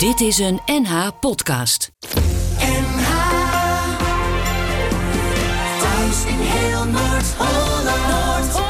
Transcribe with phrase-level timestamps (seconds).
[0.00, 1.92] Dit is een NH podcast.
[2.58, 3.10] NH
[5.80, 8.60] Thuis in heel Noord-Holland.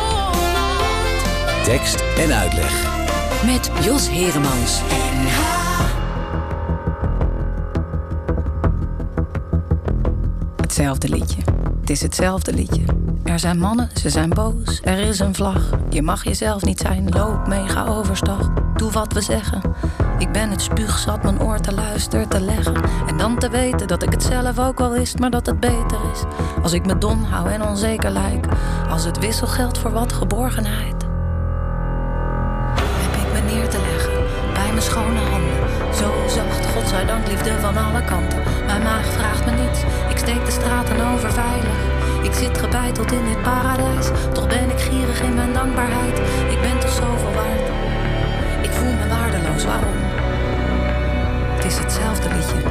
[1.65, 2.89] Tekst en uitleg.
[3.45, 4.81] Met Jos Heremans.
[5.13, 5.39] NH
[10.61, 11.43] Hetzelfde liedje.
[11.81, 12.83] Het is hetzelfde liedje.
[13.25, 14.81] Er zijn mannen, ze zijn boos.
[14.83, 15.71] Er is een vlag.
[15.91, 17.09] Je mag jezelf niet zijn.
[17.09, 18.53] Loop mee, ga overstag.
[18.77, 19.61] Doe wat we zeggen.
[20.21, 22.75] Ik ben het spuugzat mijn oor te luisteren te leggen.
[23.07, 25.99] En dan te weten dat ik het zelf ook wel wist, maar dat het beter
[26.13, 26.23] is.
[26.63, 28.47] Als ik me dom hou en onzeker lijk.
[28.91, 31.03] Als het wisselgeld voor wat geborgenheid.
[32.75, 34.13] Heb ik me neer te leggen
[34.53, 35.95] bij mijn schone handen.
[35.95, 38.43] Zo zacht, godzijdank, liefde van alle kanten.
[38.67, 39.81] Mijn maag vraagt me niets,
[40.11, 41.79] ik steek de straten over veilig.
[42.23, 46.19] Ik zit gebeiteld in dit paradijs, toch ben ik gierig in mijn dankbaarheid.
[46.51, 47.60] Ik ben toch zoveel waard.
[51.71, 52.69] Is hetzelfde liedje.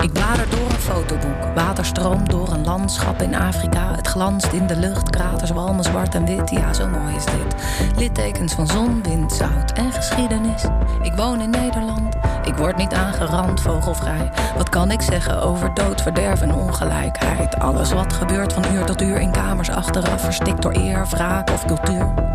[0.00, 1.54] Ik blader door een fotoboek.
[1.54, 3.94] Water stroomt door een landschap in Afrika.
[3.96, 6.50] Het glanst in de lucht, kraters walmen zwart en wit.
[6.50, 7.54] Ja, zo mooi is dit.
[7.96, 10.64] Littekens van zon, wind, zout en geschiedenis.
[11.02, 12.14] Ik woon in Nederland.
[12.44, 14.30] Ik word niet aangerand, vogelvrij.
[14.56, 17.58] Wat kan ik zeggen over dood, verderf en ongelijkheid?
[17.58, 21.64] Alles wat gebeurt van uur tot uur in kamers achteraf, verstikt door eer, wraak of
[21.66, 22.33] cultuur.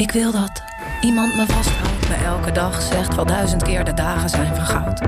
[0.00, 0.62] Ik wil dat
[1.00, 5.00] iemand me vasthoudt, me elke dag zegt wel duizend keer de dagen zijn van goud.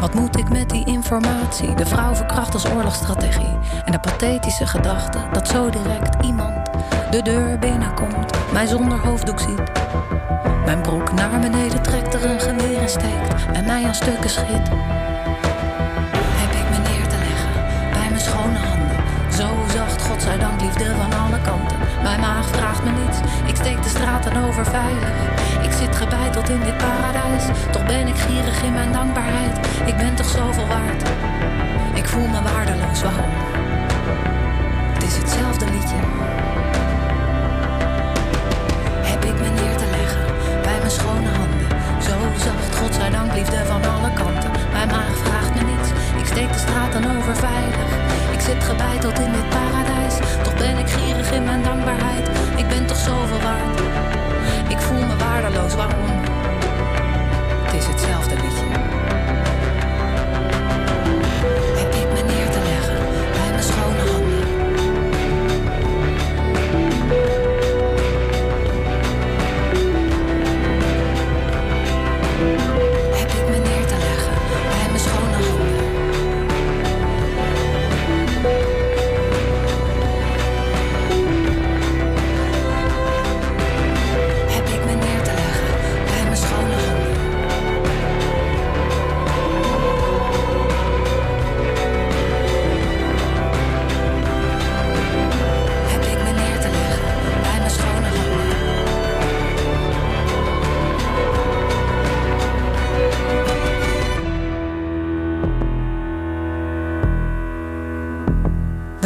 [0.00, 1.74] Wat moet ik met die informatie?
[1.74, 3.58] De vrouw verkracht als oorlogsstrategie.
[3.84, 6.70] En de pathetische gedachte dat zo direct iemand
[7.10, 9.72] de deur binnenkomt, mij zonder hoofddoek ziet.
[10.64, 14.68] Mijn broek naar beneden trekt, er een geweer in steekt en mij aan stukken schiet.
[16.12, 18.75] Heb ik me neer te leggen bij mijn schone handen.
[19.36, 21.78] Zo zacht, godzijdank, liefde van alle kanten.
[22.02, 25.16] Mijn maag vraagt me niets, ik steek de straten over veilig.
[25.62, 29.56] Ik zit gebeiteld in dit paradijs, toch ben ik gierig in mijn dankbaarheid.
[29.86, 31.02] Ik ben toch zoveel waard.
[31.94, 33.32] Ik voel me waardeloos, waarom?
[34.94, 36.00] Het is hetzelfde liedje.
[39.10, 40.26] Heb ik me neer te leggen
[40.62, 41.68] bij mijn schone handen.
[42.08, 44.50] Zo zacht, godzijdank, liefde van alle kanten.
[44.72, 48.05] Mijn maag vraagt me niets, ik steek de straten over veilig.
[48.46, 52.28] Zit gebeiteld in dit paradijs, toch ben ik gierig in mijn dankbaarheid.
[52.56, 53.80] Ik ben toch zoveel waard.
[54.68, 56.20] Ik voel me waardeloos, waarom?
[57.64, 58.85] Het is hetzelfde liedje.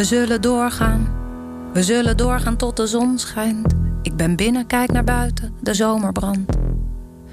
[0.00, 1.08] We zullen doorgaan,
[1.72, 3.74] we zullen doorgaan tot de zon schijnt.
[4.02, 6.56] Ik ben binnen, kijk naar buiten, de zomer brandt.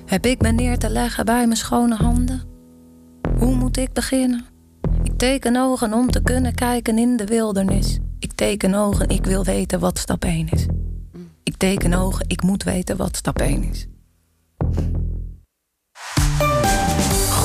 [0.05, 2.41] Heb ik me neer te leggen bij mijn schone handen?
[3.39, 4.45] Hoe moet ik beginnen?
[5.03, 7.99] Ik teken ogen om te kunnen kijken in de wildernis.
[8.19, 10.65] Ik teken ogen, ik wil weten wat stap 1 is.
[11.43, 13.87] Ik teken ogen, ik moet weten wat stap 1 is.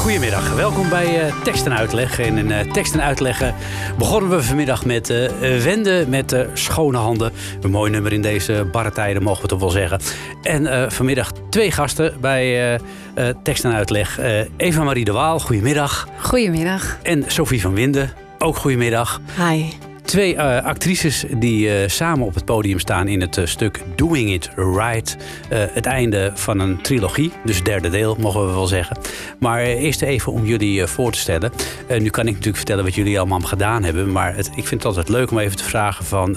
[0.02, 2.18] Goedemiddag, welkom bij eh, Tekst en Uitleg.
[2.18, 3.54] En in eh, Tekst en Uitleggen
[3.98, 5.30] begonnen we vanmiddag met eh
[5.62, 7.32] Wende met schone handen.
[7.60, 10.00] Een mooi nummer in deze barre tijden, mogen we toch wel zeggen.
[10.42, 12.74] En eh, vanmiddag twee gasten bij eh,
[13.14, 14.18] eh, Tekst en Uitleg.
[14.18, 16.08] Eh, Eva-Marie de Waal, goedemiddag.
[16.18, 16.98] Goedemiddag.
[17.02, 19.20] En Sophie van Winden, ook goedemiddag.
[19.36, 19.91] Hi.
[20.04, 24.30] Twee eh, actrices die eh, samen op het podium staan in het eh, stuk Doing
[24.30, 25.16] It Right.
[25.48, 28.96] Het einde van een trilogie, dus derde deel mogen we wel zeggen.
[29.38, 31.52] Maar eerst even om jullie voor te stellen.
[31.88, 34.12] Nu kan ik natuurlijk vertellen wat jullie allemaal gedaan hebben.
[34.12, 36.36] Maar het, ik vind het altijd leuk om even te vragen van...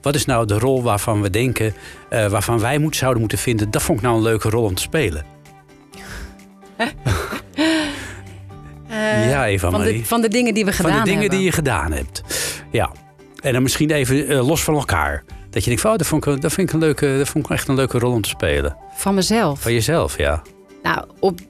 [0.00, 1.74] wat is nou de rol waarvan we denken,
[2.08, 3.70] waarvan wij moet, zouden moeten vinden...
[3.70, 5.24] dat vond ik nou een leuke rol om te spelen.
[9.30, 9.98] ja, Eva Eh, van, Marie.
[10.00, 11.38] de, van de dingen die we gedaan Van de dingen hebben.
[11.38, 12.22] die je gedaan hebt.
[12.70, 12.90] Ja.
[13.46, 15.24] En dan misschien even eh, los van elkaar.
[15.50, 17.44] Dat je denkt, van, oh, dat, vond ik, dat, vind ik een leuke, dat vond
[17.44, 18.76] ik echt een leuke rol om te spelen.
[18.94, 19.60] Van mezelf.
[19.60, 20.42] Van jezelf, ja.
[20.82, 21.40] Nou, op,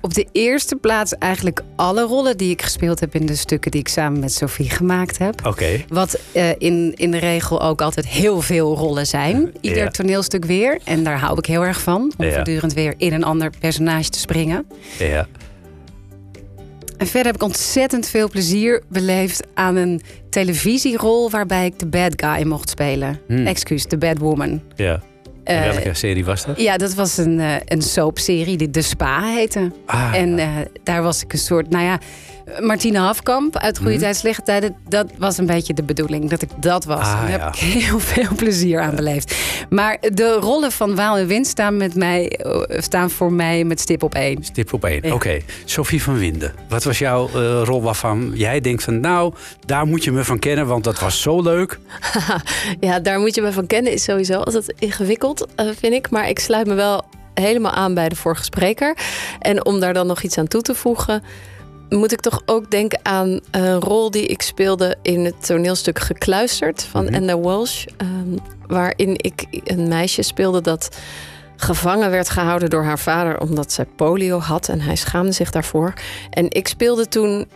[0.00, 3.80] Op de eerste plaats eigenlijk alle rollen die ik gespeeld heb in de stukken die
[3.80, 5.46] ik samen met Sophie gemaakt heb.
[5.46, 5.84] Oké.
[5.88, 9.52] Wat eh, in, in de regel ook altijd heel veel rollen zijn.
[9.60, 10.78] Ieder toneelstuk weer.
[10.84, 12.12] En daar hou ik heel erg van.
[12.16, 14.66] Om voortdurend weer in een ander personage te springen.
[14.98, 15.26] Ja.
[16.96, 20.00] En verder heb ik ontzettend veel plezier beleefd aan een
[20.30, 23.20] televisierol waarbij ik de bad guy mocht spelen.
[23.26, 23.46] Hmm.
[23.46, 24.62] Excuus, de bad woman.
[24.74, 25.02] ja.
[25.44, 26.60] Eh, Welke serie was dat?
[26.60, 29.70] ja, dat was een, eh, een soapserie die De Spa heette.
[29.86, 30.48] Ah, En eh,
[30.82, 31.98] daar was ik een soort, nou ja,
[32.60, 34.00] Martine Hafkamp uit Goede Mhm.
[34.00, 34.76] Tijd, Slechte Tijden.
[34.88, 36.98] Dat was een beetje de bedoeling, dat ik dat was.
[37.06, 37.44] Ah, daar ja.
[37.44, 39.34] heb ik heel veel plezier aan beleefd.
[39.70, 44.02] Maar de rollen van Waal en Wind staan, met mij, staan voor mij met stip
[44.02, 44.44] op één.
[44.44, 45.00] Stip op één.
[45.02, 45.14] Ja.
[45.14, 45.38] Oké.
[45.64, 46.52] Sophie van Winden.
[46.68, 47.28] Wat was jouw
[47.64, 49.00] rol waarvan jij denkt van...
[49.00, 49.34] nou,
[49.66, 51.78] daar moet je me van kennen, want dat was zo leuk.
[52.80, 53.92] Ja, daar moet je me van kennen.
[53.92, 56.10] Is sowieso altijd ingewikkeld, eh, vind ik.
[56.10, 57.04] Maar ik sluit me wel
[57.34, 58.96] helemaal aan bij de vorige spreker.
[59.38, 61.22] En om daar dan nog iets aan toe te voegen,
[61.88, 66.82] moet ik toch ook denken aan een rol die ik speelde in het toneelstuk Gekluisterd
[66.82, 67.14] van Mhm.
[67.14, 67.84] Enda Walsh.
[67.96, 68.36] ehm,
[68.66, 70.96] waarin ik een meisje speelde dat
[71.56, 75.92] gevangen werd gehouden door haar vader omdat zij polio had en hij schaamde zich daarvoor.
[76.30, 77.46] En ik speelde toen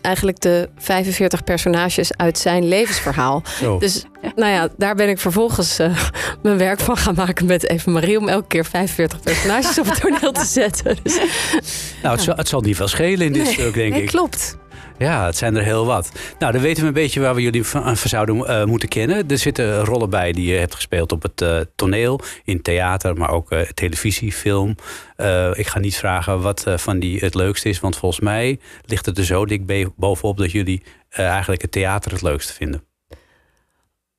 [0.00, 3.42] eigenlijk de 45 personages uit zijn levensverhaal.
[3.78, 4.04] Dus
[4.36, 5.96] nou ja, daar ben ik vervolgens eh,
[6.42, 8.18] mijn werk van gaan maken met Eva Marie...
[8.18, 10.96] om elke keer 45 personages op het toneel te zetten.
[11.02, 11.16] Dus,
[12.02, 13.52] nou, het zal, het zal niet veel schelen in dit Nee.
[13.52, 14.08] stuk, denk Nee, ik.
[14.08, 14.56] klopt.
[14.98, 16.12] Ja, het zijn er heel wat.
[16.38, 19.28] Nou, dan weten we een beetje waar we jullie van, van zouden eh, moeten kennen.
[19.28, 23.30] Er zitten rollen bij die je hebt gespeeld op het eh, toneel, in theater, maar
[23.30, 24.76] ook eh, televisie, film.
[25.20, 28.60] Eh, ik ga niet vragen wat eh, van die het leukste is, want volgens mij
[28.84, 32.84] ligt het er zo dik bovenop dat jullie eh, eigenlijk het theater het leukste vinden.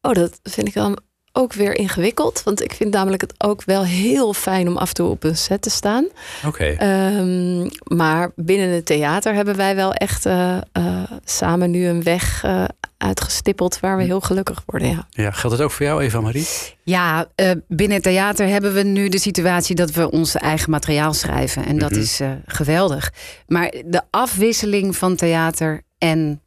[0.02, 1.00] oh, dat vind ik dan
[1.33, 2.42] ook weer ingewikkeld.
[2.44, 5.38] Want ik vind namelijk het ook wel heel fijn om af en toe op een
[5.38, 6.06] set te staan.
[6.45, 6.63] Oké.
[6.66, 7.68] Ehm,
[7.98, 12.63] maar binnen het theater hebben wij wel echt eh, eh, samen nu een weg eh,
[12.98, 13.80] uitgestippeld...
[13.80, 15.07] waar we heel gelukkig worden, ja.
[15.10, 16.48] Ja, geldt het ook voor jou, Eva-Marie?
[16.83, 21.13] Ja, eh, binnen het theater hebben we nu de situatie dat we ons eigen materiaal
[21.13, 21.66] schrijven.
[21.66, 22.00] En dat Mhm.
[22.00, 23.12] is eh, geweldig.
[23.48, 26.42] Maar de afwisseling van theater en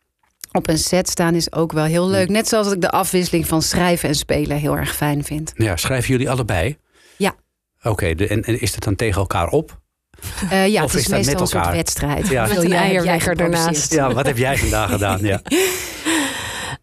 [0.56, 2.28] op een set staan is ook wel heel leuk.
[2.28, 5.52] Net zoals ik de afwisseling van schrijven en spelen heel erg fijn vind.
[5.56, 6.76] Ja, schrijven jullie allebei?
[7.16, 7.34] Ja.
[7.82, 9.80] Oké, en, en is dat dan tegen elkaar op?
[10.50, 11.72] Eh, ja, Of het is is, dat meestal met een soort elkaar?
[11.76, 12.28] wedstrijd.
[12.28, 12.46] Ja.
[12.46, 12.62] Met een
[13.20, 13.40] geproduceerd?
[13.40, 13.92] ernaast.
[13.92, 15.18] Ja, wat heb jij vandaag gedaan?
[15.22, 15.40] Ja.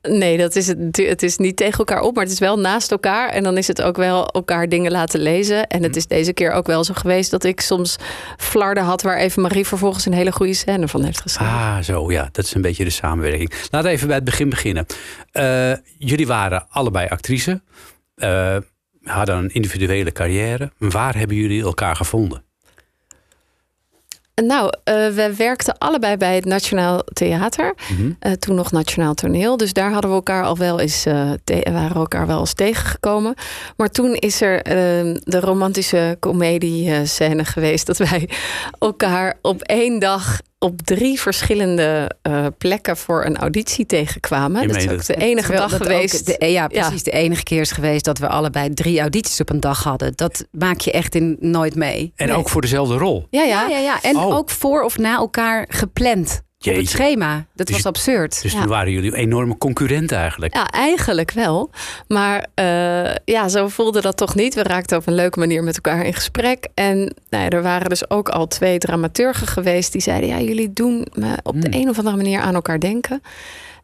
[0.09, 2.91] Nee, dat is het, het is niet tegen elkaar op, maar het is wel naast
[2.91, 3.29] elkaar.
[3.29, 5.67] En dan is het ook wel elkaar dingen laten lezen.
[5.67, 7.95] En het is deze keer ook wel zo geweest dat ik soms
[8.37, 9.01] flarden had...
[9.01, 11.53] waar even Marie vervolgens een hele goede scène van heeft geschreven.
[11.53, 12.29] Ah, zo ja.
[12.31, 13.51] Dat is een beetje de samenwerking.
[13.69, 14.85] Laten we even bij het begin beginnen.
[15.31, 17.61] Eh, jullie waren allebei actrice.
[18.15, 18.57] eh,
[19.01, 20.71] hadden een individuele carrière.
[20.77, 22.43] Waar hebben jullie elkaar gevonden?
[24.45, 27.73] Nou, eh, we werkten allebei bij het Nationaal Theater.
[27.91, 28.11] Mhm.
[28.19, 29.57] Eh, toen nog Nationaal Toneel.
[29.57, 31.31] Dus daar hadden we elkaar al wel eens, eh,
[31.63, 33.33] waren we elkaar wel eens tegengekomen.
[33.77, 34.73] Maar toen is er eh,
[35.23, 37.85] de romantische comedie-scène geweest.
[37.85, 38.29] Dat wij
[38.79, 44.61] elkaar op één dag op drie verschillende eh, plekken voor een auditie tegenkwamen.
[44.61, 45.05] Je Dat is ook het.
[45.05, 46.25] de enige dag geweest.
[46.39, 47.03] de- ja, precies.
[47.03, 50.13] De enige keer is geweest dat we allebei drie audities op een dag hadden.
[50.15, 52.13] Dat maak je echt in, nooit mee.
[52.15, 52.35] En Nee.
[52.37, 53.27] ook voor dezelfde rol.
[53.29, 53.67] Ja, Ja, ja.
[53.67, 54.01] ja, ja.
[54.01, 54.35] En Oh.
[54.35, 56.41] ook voor of na elkaar gepland.
[56.69, 57.45] Op het schema.
[57.55, 58.41] Dat Dus- was absurd.
[58.41, 58.59] Dus Ja.
[58.59, 60.53] toen waren jullie enorme concurrenten eigenlijk.
[60.53, 61.69] Ja, eigenlijk wel.
[62.07, 64.53] Maar eh, ja, zo voelde dat toch niet.
[64.55, 66.67] We raakten op een leuke manier met elkaar in gesprek.
[66.73, 66.97] En
[67.29, 71.07] nou ja, er waren dus ook al twee dramaturgen geweest die zeiden: Ja, jullie doen
[71.13, 71.81] me op de Hmm.
[71.81, 73.21] een of andere manier aan elkaar denken.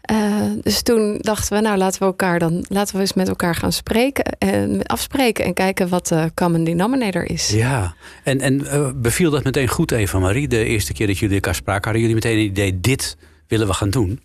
[0.07, 3.55] Eh, dus toen dachten we, nou laten we elkaar dan laten we eens met elkaar
[3.55, 7.49] gaan spreken en afspreken en kijken wat de common denominator is.
[7.49, 10.47] Ja, en, en eh, beviel dat meteen goed, Eva-Marie?
[10.47, 12.79] De eerste keer dat jullie elkaar spraken, hadden jullie meteen een idee...
[12.79, 14.21] dit willen we gaan doen?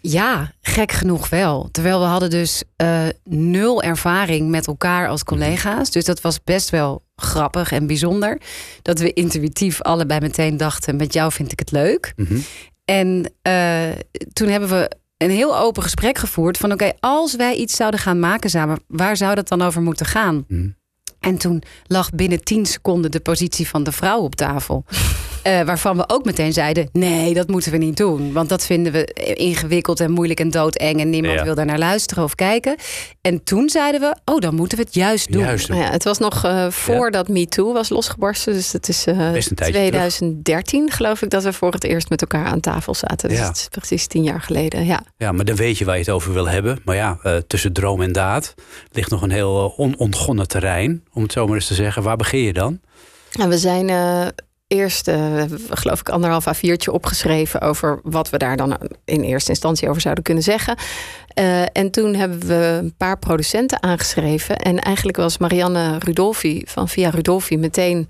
[0.00, 1.68] Ja, gek genoeg wel.
[1.70, 5.90] Terwijl we hadden dus eh, nul ervaring met elkaar als collega's.
[5.90, 8.40] Dus dat was best wel grappig en bijzonder.
[8.82, 10.96] Dat we intuïtief allebei meteen dachten...
[10.96, 12.12] met jou vind ik het leuk.
[12.16, 12.38] Mhm.
[12.84, 13.88] En eh,
[14.32, 16.58] toen hebben we een heel open gesprek gevoerd...
[16.58, 18.78] van oké, als wij iets zouden gaan maken samen...
[18.86, 20.44] waar zou dat dan over moeten gaan?
[20.48, 20.68] Mhm.
[21.20, 24.84] En toen lag binnen 10 seconden de positie van de vrouw op tafel.
[25.46, 28.32] Eh, waarvan we ook meteen zeiden: nee, dat moeten we niet doen.
[28.32, 31.00] Want dat vinden we ingewikkeld en moeilijk en doodeng.
[31.00, 31.44] En niemand Ja.
[31.44, 32.76] wil daar naar luisteren of kijken.
[33.20, 35.42] En toen zeiden we: oh, dan moeten we het juist doen.
[35.42, 35.68] Juist.
[35.68, 38.52] Nou ja, het was nog eh, voordat MeToo was losgebarsten.
[38.52, 42.08] Dus het is eh, Best een tijdje 2013 geloof ik dat we voor het eerst
[42.10, 43.28] met elkaar aan tafel zaten.
[43.28, 43.46] Dus Ja.
[43.46, 44.84] het is precies tien jaar geleden.
[44.86, 45.00] Ja.
[45.16, 46.78] Ja, maar dan weet je waar je het over wil hebben.
[46.84, 48.54] Maar ja, eh, tussen droom en daad
[48.90, 51.04] ligt nog een heel eh, onontgonnen terrein.
[51.12, 52.02] Om het zo maar eens te zeggen.
[52.02, 52.80] Waar begin je dan?
[53.40, 54.26] En we zijn eh,
[54.66, 59.88] eerst, uh, geloof ik, anderhalf A4'tje opgeschreven over wat we daar dan in eerste instantie
[59.88, 60.76] over zouden kunnen zeggen.
[61.38, 64.56] Uh, en toen hebben we een paar producenten aangeschreven.
[64.56, 68.08] En eigenlijk was Marianne Rudolfi van Via Rudolfi meteen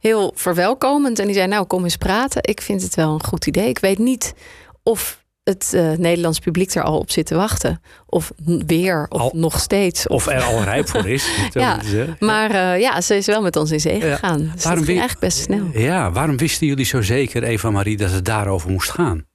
[0.00, 1.18] heel verwelkomend.
[1.18, 2.42] En die zei: Nou, kom eens praten.
[2.42, 3.68] Ik vind het wel een goed idee.
[3.68, 4.34] Ik weet niet
[4.82, 7.80] of het uh, Nederlands publiek er al op zit te wachten.
[8.06, 8.32] Of
[8.66, 10.06] weer, of Al- nog steeds.
[10.08, 11.28] Of er al rijp voor is.
[11.52, 11.80] ja,
[12.18, 14.12] maar uh, ja, ze is wel met ons in zee Ja.
[14.12, 14.38] gegaan.
[14.38, 15.68] Dus Waarom dat ging wi- eigenlijk best snel.
[15.72, 19.26] Ja, waarom wisten jullie zo zeker, Eva Marie, dat het daarover moest gaan?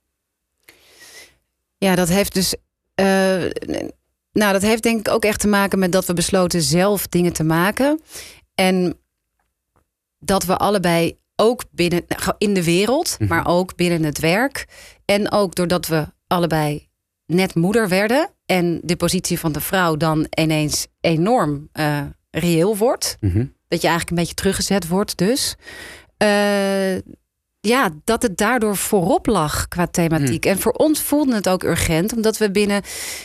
[1.78, 2.56] Ja, dat heeft dus.
[2.96, 3.06] eh,
[4.32, 7.34] nou, dat heeft denk ik ook echt te maken met dat we besloten zelf dingen
[7.34, 8.02] te maken.
[8.56, 8.98] En
[10.20, 13.30] dat we allebei ook binnen nou, in de wereld, Mhm.
[13.30, 14.66] maar ook binnen het werk.
[15.06, 16.90] En ook doordat we allebei
[17.26, 18.30] net moeder werden.
[18.46, 23.18] En de positie van de vrouw dan ineens enorm eh, reëel wordt.
[23.20, 23.46] Mhm.
[23.68, 25.56] Dat je eigenlijk een beetje teruggezet wordt, dus.
[26.18, 26.96] Eh,
[27.60, 30.46] ja, dat het daardoor voorop lag qua thematiek.
[30.46, 32.82] En voor ons voelde het ook urgent, omdat we binnen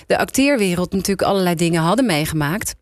[0.06, 2.74] de acteerwereld natuurlijk allerlei dingen hadden meegemaakt.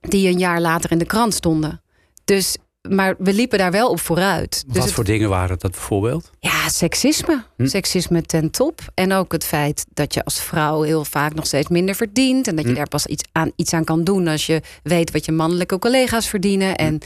[0.00, 1.82] die een jaar later in de krant stonden.
[2.24, 2.56] Dus,
[2.88, 4.50] maar we liepen daar wel op vooruit.
[4.66, 6.30] Dus Wat het- voor dingen waren dat bijvoorbeeld?
[6.38, 7.44] ja, seksisme.
[7.56, 7.66] Hm.
[7.66, 8.80] Seksisme ten top.
[8.94, 12.48] En ook het feit dat je als vrouw heel vaak nog steeds minder verdient.
[12.48, 12.76] En dat je Hm.
[12.76, 16.28] daar pas iets aan, iets aan kan doen als je weet wat je mannelijke collega's
[16.28, 16.76] verdienen.
[16.76, 16.98] En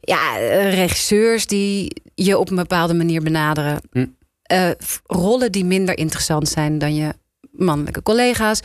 [0.00, 3.80] ja, eh, regisseurs die je op een bepaalde manier benaderen.
[3.92, 4.06] Hm.
[4.42, 4.70] Eh,
[5.06, 7.12] rollen die minder interessant zijn dan je
[7.50, 8.60] mannelijke collega's.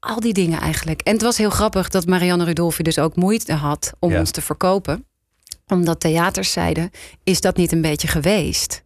[0.00, 1.00] Al die dingen eigenlijk.
[1.02, 4.18] En het was heel grappig dat Marianne Rudolfi dus ook moeite had om Ja.
[4.18, 5.04] ons te verkopen.
[5.72, 6.90] Omdat theaters zeiden,
[7.24, 8.82] is dat niet een beetje geweest?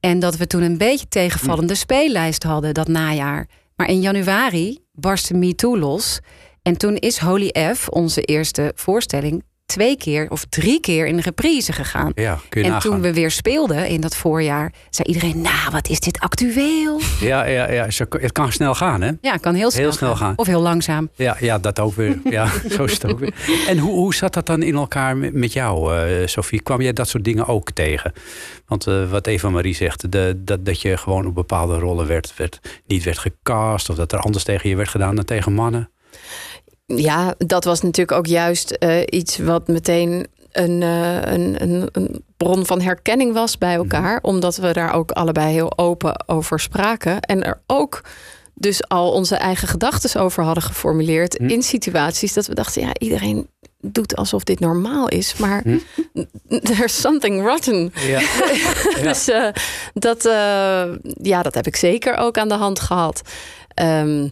[0.00, 3.48] En dat we toen een beetje tegenvallende speellijst hadden dat najaar.
[3.76, 6.20] Maar in januari barstte Me Too los.
[6.62, 11.22] En toen is Holy F, onze eerste voorstelling, twee keer of drie keer in de
[11.22, 12.12] reprise gegaan.
[12.14, 12.90] Ja, kun je En nagaan.
[12.90, 17.00] toen we weer speelden in dat voorjaar, zei iedereen: Nou, wat is dit actueel?
[17.20, 19.10] Ja, ja, ja het kan snel gaan, hè?
[19.20, 20.32] Ja, kan heel snel, Heel snel gaan.
[20.36, 21.10] Of heel langzaam.
[21.14, 22.18] Ja, ja dat ook weer.
[22.38, 23.34] Ja, zo is het ook weer.
[23.68, 26.60] En hoe, hoe zat dat dan in elkaar met, jou, eh Sophie?
[26.60, 28.12] Kwam jij dat soort dingen ook tegen?
[28.66, 32.32] Want eh, wat Eva Marie zegt, de, dat, dat je gewoon op bepaalde rollen werd,
[32.36, 33.90] werd, niet werd gecast...
[33.90, 35.90] of dat er anders tegen je werd gedaan dan tegen mannen.
[36.96, 42.24] Ja, dat was natuurlijk ook juist eh, iets wat meteen een, eh, een, een, een
[42.36, 44.18] bron van herkenning was bij elkaar.
[44.22, 47.20] Omdat we daar ook allebei heel open over spraken.
[47.20, 48.04] En er ook
[48.54, 51.36] dus al onze eigen gedachten over hadden geformuleerd.
[51.38, 51.48] Hm.
[51.48, 53.48] In situaties dat we dachten, ja, iedereen
[53.80, 55.36] doet alsof dit normaal is.
[55.36, 55.78] Maar Hm.
[56.62, 57.92] there's something rotten.
[57.94, 58.20] Ja.
[59.02, 59.48] Dus eh,
[59.94, 60.22] dat,
[61.22, 63.22] ja, dat heb ik zeker ook aan de hand gehad.
[63.74, 64.28] Ehm,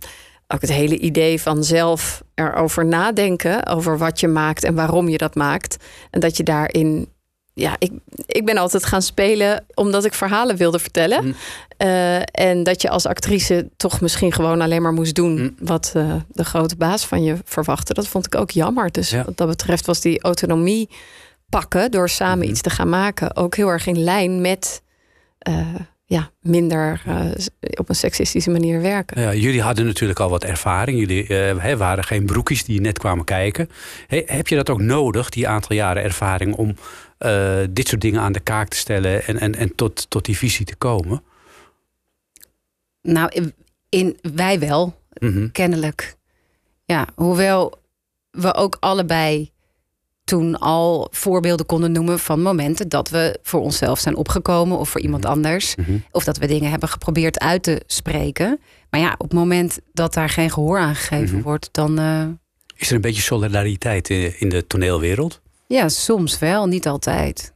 [0.49, 5.19] ook het hele idee van zelf erover nadenken, over wat je maakt en waarom je
[5.19, 5.77] dat maakt.
[6.11, 7.09] En dat je daarin.
[7.55, 7.93] Ja, ik,
[8.27, 11.23] ik ben altijd gaan spelen omdat ik verhalen wilde vertellen.
[11.25, 11.33] Hm.
[11.77, 15.65] Eh, en dat je als actrice toch misschien gewoon alleen maar moest doen Hm.
[15.67, 17.95] wat eh, de grote baas van je verwachtte.
[17.95, 18.91] Dat vond ik ook jammer.
[18.93, 19.25] Dus Ja.
[19.25, 20.89] wat dat betreft was die autonomie
[21.49, 22.49] pakken door samen Mhm.
[22.49, 24.83] iets te gaan maken ook heel erg in lijn met
[25.39, 25.75] eh,
[26.09, 27.31] ja, minder eh,
[27.79, 29.21] op een seksistische manier werken.
[29.21, 30.99] Ja, jullie hadden natuurlijk al wat ervaring.
[30.99, 33.71] Jullie hè, waren geen broekjes die net kwamen kijken.
[34.07, 36.55] He- heb je dat ook nodig, die aantal jaren ervaring...
[36.55, 36.75] om
[37.19, 39.25] eh, dit soort dingen aan de kaak te stellen...
[39.27, 41.23] en, en, en tot, tot die visie te komen?
[43.03, 43.55] Nou, in,
[43.89, 45.05] in- wij wel.
[45.19, 45.51] Mhm.
[45.51, 46.17] kennelijk.
[46.85, 47.81] Ja, hoewel
[48.31, 49.51] we ook allebei
[50.27, 55.01] toen al voorbeelden konden noemen van momenten dat we voor onszelf zijn opgekomen of voor
[55.01, 55.75] iemand anders.
[55.75, 55.97] Mhm.
[56.11, 58.61] Of dat we dingen hebben geprobeerd uit te spreken.
[58.91, 61.45] Maar ja, op het moment dat daar geen gehoor aan gegeven Mhm.
[61.45, 62.25] wordt, dan eh,
[62.77, 65.41] Is er een beetje solidariteit in, de toneelwereld?
[65.67, 67.53] ja, soms wel, niet altijd.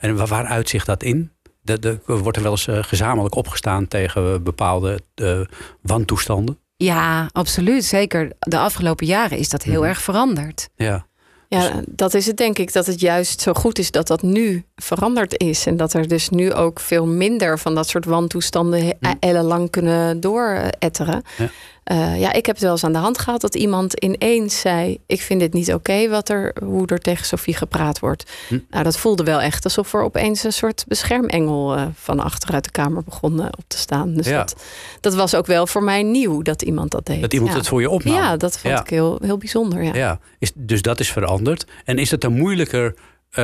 [0.00, 1.30] En wa- waar uitzicht dat in?
[1.62, 5.40] De, de, wordt er wel eens eh, gezamenlijk opgestaan tegen bepaalde eh,
[5.82, 6.58] wantoestanden?
[6.76, 7.84] Ja, absoluut.
[7.84, 9.88] Zeker de afgelopen jaren is dat heel Mhm.
[9.88, 10.68] erg veranderd.
[10.76, 11.06] Ja.
[11.48, 14.64] Ja, dat is het denk ik, dat het juist zo goed is dat dat nu
[14.76, 15.66] veranderd is.
[15.66, 19.14] En dat er dus nu ook veel minder van dat soort wantoestanden Hm.
[19.20, 21.22] ellenlang kunnen dooretteren.
[21.36, 21.50] Ja.
[21.84, 24.98] Eh, ja, ik heb het wel eens aan de hand gehad dat iemand ineens zei:
[25.06, 28.30] Ik vind dit niet oké wat er, hoe er tegen Sofie gepraat wordt.
[28.48, 28.58] Hm.
[28.70, 32.70] Nou, dat voelde wel echt alsof er opeens een soort beschermengel eh, van achteruit de
[32.70, 34.14] kamer begon eh, op te staan.
[34.14, 34.38] Dus Ja.
[34.38, 34.56] dat,
[35.00, 37.20] dat was ook wel voor mij nieuw dat iemand dat deed.
[37.20, 37.58] Dat iemand ja.
[37.58, 38.14] het voor je opnam?
[38.14, 38.80] Ja, dat vond Ja.
[38.80, 39.82] ik heel, heel bijzonder.
[39.82, 39.94] Ja.
[39.94, 41.66] Ja, is, dus dat is veranderd.
[41.84, 42.94] En is het dan moeilijker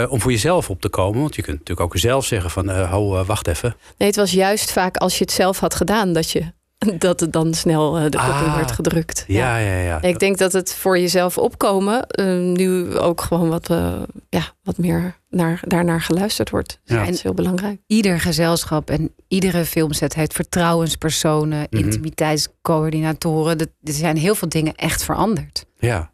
[0.09, 1.21] om voor jezelf op te komen?
[1.21, 2.71] Want je kunt natuurlijk ook zelf zeggen van...
[2.71, 3.77] ho, eh, wacht even.
[3.99, 6.45] Nee, het was juist vaak als je het zelf had gedaan dat je
[6.99, 8.57] dat het dan snel eh, de kop in Ah.
[8.57, 9.25] werd gedrukt.
[9.27, 10.03] Ja, ja, ja.
[10.03, 13.93] Ik denk dat het voor jezelf opkomen eh, nu ook gewoon wat, eh,
[14.29, 16.81] ja, wat meer naar, daarnaar geluisterd wordt.
[16.85, 17.05] Dus Ja.
[17.05, 17.81] dat is heel belangrijk.
[17.87, 21.85] Ieder gezelschap en iedere filmset heeft vertrouwenspersonen, Mhm.
[21.85, 23.59] intimiteitscoördinatoren.
[23.59, 25.65] Dat- Er zijn heel veel dingen echt veranderd.
[25.79, 26.11] ja.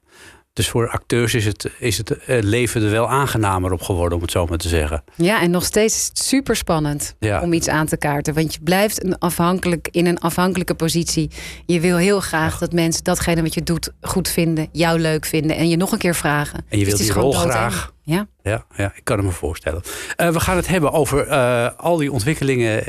[0.56, 4.22] Dus voor acteurs is het, is het eh, leven er wel aangenamer op geworden, om
[4.22, 5.04] het zo maar te zeggen.
[5.14, 7.40] Ja, en nog steeds is het super spannend Ja.
[7.42, 8.34] om iets aan te kaarten.
[8.34, 11.30] Want je blijft een afhankelijk, in een afhankelijke positie.
[11.66, 15.56] Je wil heel graag dat mensen datgene wat je doet goed vinden, jou leuk vinden
[15.56, 16.58] en je nog een keer vragen.
[16.68, 17.94] En je Dus wilt is die rol graag.
[18.02, 18.26] Ja.
[18.42, 19.82] Ja, ja, ik kan het me voorstellen.
[20.16, 22.84] Eh, we gaan het hebben over eh, al die ontwikkelingen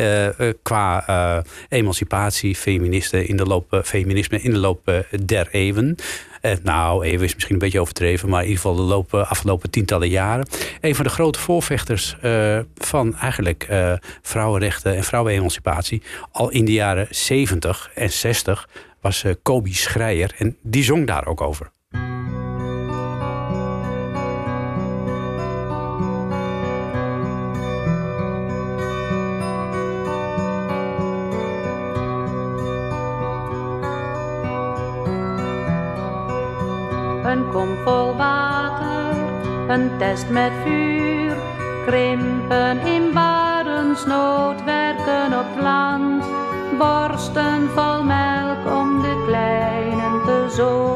[0.61, 5.95] qua emancipatie, feministen in de loop, feminisme in de loop der eeuwen.
[6.41, 9.31] Eh, nou, eeuwen is misschien een beetje overdreven, maar in ieder geval de loop, eh,
[9.31, 10.47] afgelopen tientallen jaren.
[10.81, 16.01] Een van de grote voorvechters eh, van eigenlijk eh, vrouwenrechten en vrouwenemancipatie,
[16.31, 18.69] al in de jaren 70 en 60,
[19.01, 20.33] was Kobi Schreier.
[20.37, 21.71] En die zong daar ook over.
[39.97, 41.35] Test met vuur.
[41.85, 46.23] Krimpen in barensnood, werken op land.
[46.77, 50.87] Borsten vol melk om de kleinen te zogen.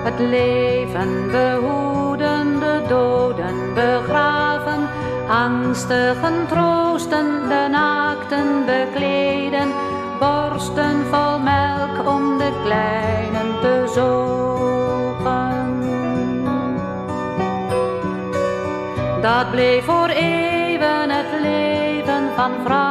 [0.04, 4.39] Het leven behoeden, de doden begraven,
[5.30, 9.68] angstigen troosten, de naakten bekleden,
[10.18, 14.18] borsten vol melk om de kleinen te zogen.
[19.22, 22.89] Dat bleef voor eeuwen het leven van vrouwen.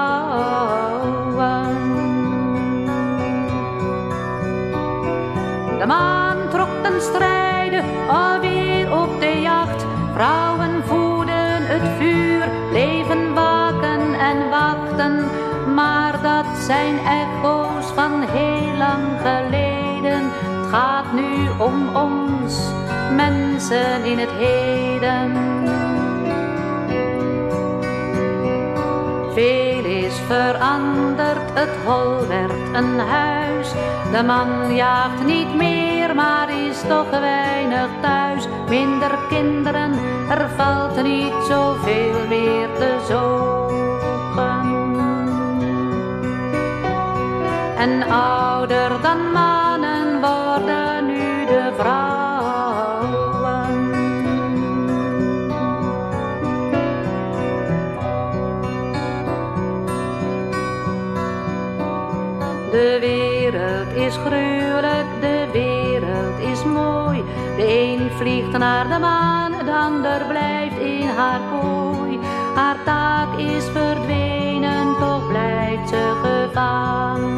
[23.71, 25.31] In het heden.
[29.33, 33.71] Veel is veranderd, het hol werd een huis.
[34.11, 38.47] De man jaagt niet meer, maar is toch weinig thuis.
[38.69, 39.91] Minder kinderen,
[40.29, 44.77] er valt niet zoveel meer te zoeken.
[47.77, 49.58] En ouder dan mannen
[68.19, 72.19] vliegt naar de maan, de ander blijft in haar kooi.
[72.55, 77.37] Haar taak is verdwenen, toch blijft ze gevangen.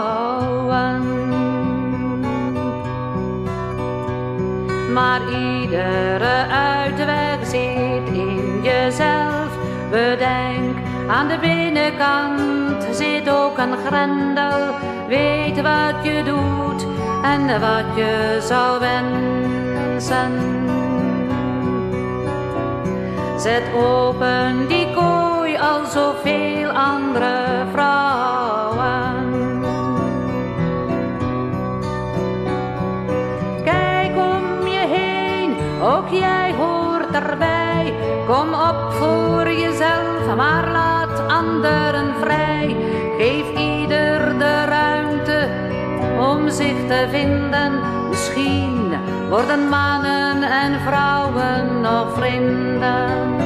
[4.93, 9.47] Maar iedere uitweg zit in jezelf.
[9.91, 10.77] Bedenk,
[11.09, 14.75] aan de binnenkant zit ook een grendel.
[15.07, 16.85] Weet wat je doet
[17.23, 20.31] en wat je zou wensen.
[23.37, 29.27] Zet open die kooi al zoveel andere vrouwen.
[33.63, 37.93] Kijk om je heen, ook jij hoort erbij.
[38.27, 40.78] Kom op voor jezelf, maar laat
[41.65, 42.75] anderen vrij.
[43.17, 45.47] Geef ieder de ruimte
[46.19, 47.71] om zich te vinden.
[48.09, 48.93] Misschien
[49.29, 53.37] worden mannen en vrouwen nog vrienden.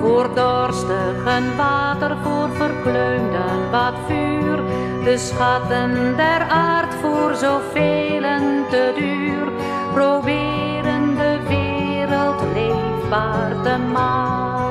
[0.00, 4.62] Voor dorstigen water, voor verkleumden wat vuur.
[5.04, 8.22] De schatten der aard voor zoveel
[8.70, 9.52] te duur.
[9.92, 14.63] Proberen de wereld leefbaar te maken.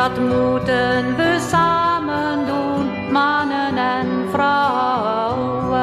[0.00, 5.78] dat moeten we samen doen, mannen en vrouwen.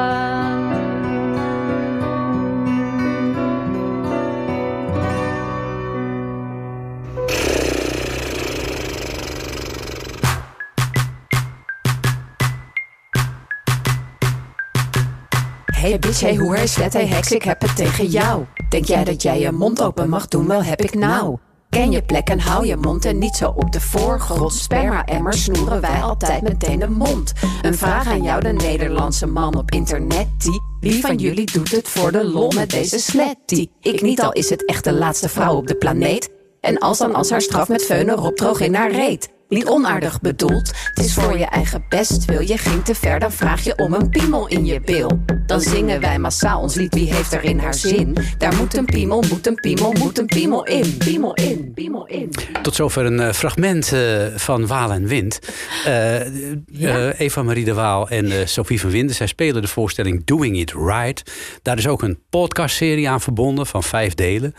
[15.66, 18.44] Hey bitch, hey hoer, hey slet, hey heks, ik heb het tegen jou.
[18.68, 20.46] Denk jij dat jij je mond open mag doen?
[20.46, 21.38] Wel heb ik nou.
[21.70, 24.52] Ken je plek en hou je mond en niet zo op de voorgrond.
[24.52, 27.32] Sperma-emmer snoeren wij altijd meteen de mond.
[27.62, 30.26] Een vraag aan jou, de Nederlandse man op internet.
[30.38, 33.70] Die, wie van jullie doet het voor de lol met deze slettie?
[33.80, 36.30] Ik niet, al is het echt de laatste vrouw op de planeet.
[36.60, 39.36] En als dan als haar straf met veunen erop droog in haar reet.
[39.48, 42.24] Niet onaardig bedoeld, het is voor je eigen best.
[42.24, 45.22] Wil je ging te ver, dan vraag je om een piemel in je bil.
[45.46, 48.16] Dan zingen wij massaal ons lied, wie heeft er in haar zin?
[48.38, 50.96] Daar moet een piemel, moet een piemel, moet een piemel in.
[50.96, 52.30] Piemel in, piemel in.
[52.62, 55.38] Tot zover een eh, fragment eh, van Waal en Wind.
[55.84, 59.14] Eh, Eva-Marie de Waal en Sophie van Winden.
[59.14, 61.22] Zij spelen de voorstelling Doing It Right.
[61.62, 64.54] Daar is ook een podcastserie aan verbonden van vijf delen.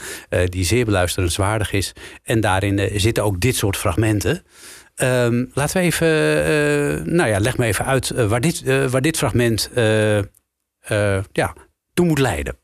[0.46, 1.94] die zeer beluisterenswaardig is.
[2.24, 4.44] En daarin zitten ook dit soort fragmenten.
[5.00, 6.08] Ehm, laten we even,
[6.44, 9.70] eh, nou ja, leg me even uit eh, waar, dit, eh, waar dit fragment
[11.32, 11.54] ja,
[11.94, 12.58] toe moet leiden.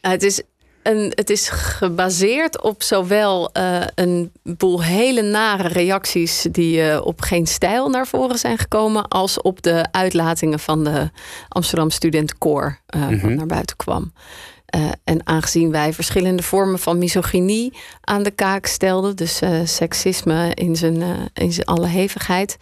[0.00, 0.42] Het, is
[0.82, 3.50] een, het is gebaseerd op zowel
[3.94, 9.62] een boel hele nare reacties die op geen stijl naar voren zijn gekomen, als op
[9.62, 11.10] de uitlatingen van de
[11.48, 13.20] Amsterdam Studentenkoor mm -hmm.
[13.20, 14.12] wat naar buiten kwam.
[14.76, 20.50] Uh, en aangezien wij verschillende vormen van misogynie aan de kaak stelden, dus uh, seksisme
[20.54, 22.56] in zijn, uh, in zijn alle hevigheid,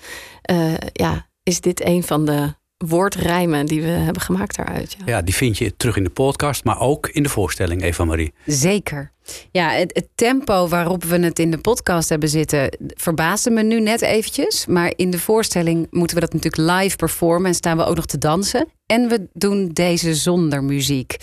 [0.92, 4.96] ja, is dit een van de woordrijmen die we hebben gemaakt daaruit.
[4.98, 5.04] Ja.
[5.06, 8.32] ja, die vind je terug in de podcast, maar ook in de voorstelling, Eva-Marie.
[8.46, 9.12] Zeker.
[9.50, 13.80] Ja, het, het, tempo waarop we het in de podcast hebben zitten verbaasde me nu
[13.80, 14.66] net eventjes.
[14.66, 18.06] Maar in de voorstelling moeten we dat natuurlijk live performen en staan we ook nog
[18.06, 18.68] te dansen.
[18.86, 21.16] En we doen deze zonder muziek.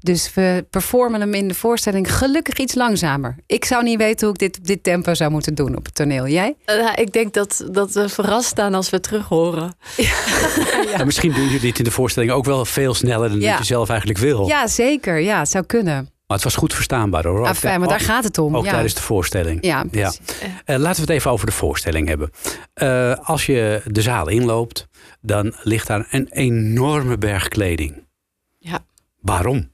[0.00, 3.36] Dus we performen hem in de voorstelling gelukkig iets langzamer.
[3.46, 5.94] Ik zou niet weten hoe ik dit op dit tempo zou moeten doen op het
[5.94, 6.26] toneel.
[6.26, 6.54] Jij?
[6.66, 9.76] Uh, ik denk dat, dat we verrast staan als we terug horen.
[9.96, 10.14] Ja.
[10.96, 11.04] ja.
[11.04, 13.50] misschien doen jullie dit in de voorstelling ook wel veel sneller dan ja.
[13.50, 14.46] dat je zelf eigenlijk wil.
[14.46, 15.18] Ja, zeker.
[15.18, 16.17] Ja, het zou kunnen.
[16.28, 17.46] Maar het was goed verstaanbaar hoor.
[17.46, 18.56] Ah, fijn, maar daar gaat het om.
[18.56, 18.70] Ook ja.
[18.70, 19.64] tijdens de voorstelling.
[19.64, 20.12] Ja, ja.
[20.66, 22.30] Uh, laten we het even over de voorstelling hebben.
[22.74, 24.88] Uh, als je de zaal inloopt,
[25.20, 28.06] dan ligt daar een enorme berg kleding.
[28.58, 28.84] Ja.
[29.20, 29.70] Waarom?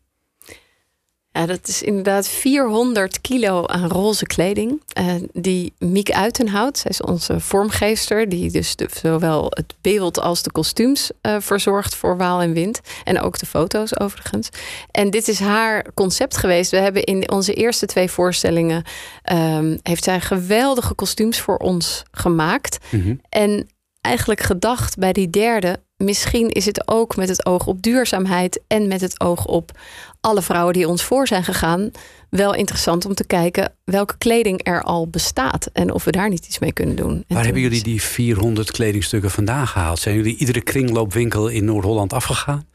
[1.37, 4.83] Ja, dat is inderdaad 400 kilo aan roze kleding.
[4.99, 10.43] Uh, die Miek Uitenhout, zij is onze vormgeester, die dus de, zowel het beeld als
[10.43, 12.81] de kostuums uh, verzorgt voor Waal en Wind.
[13.05, 14.49] En ook de foto's overigens.
[14.91, 16.71] En dit is haar concept geweest.
[16.71, 18.85] We hebben in onze eerste twee voorstellingen
[19.33, 22.79] um, heeft zij geweldige kostuums voor ons gemaakt.
[22.85, 22.97] Mhm.
[22.97, 23.21] Mm -hmm.
[23.29, 23.69] En
[24.05, 25.83] eigenlijk gedacht bij die derde.
[25.97, 29.79] Misschien is het ook met het oog op duurzaamheid en met het oog op
[30.21, 31.91] alle vrouwen die ons voor zijn gegaan,
[32.31, 36.47] wel interessant om te kijken welke kleding er al bestaat en of we daar niet
[36.47, 37.25] iets mee kunnen doen.
[37.29, 39.99] Waar hebben jullie die 400 kledingstukken vandaan gehaald?
[39.99, 42.67] Zijn jullie iedere kringloopwinkel in Noord-Holland afgegaan?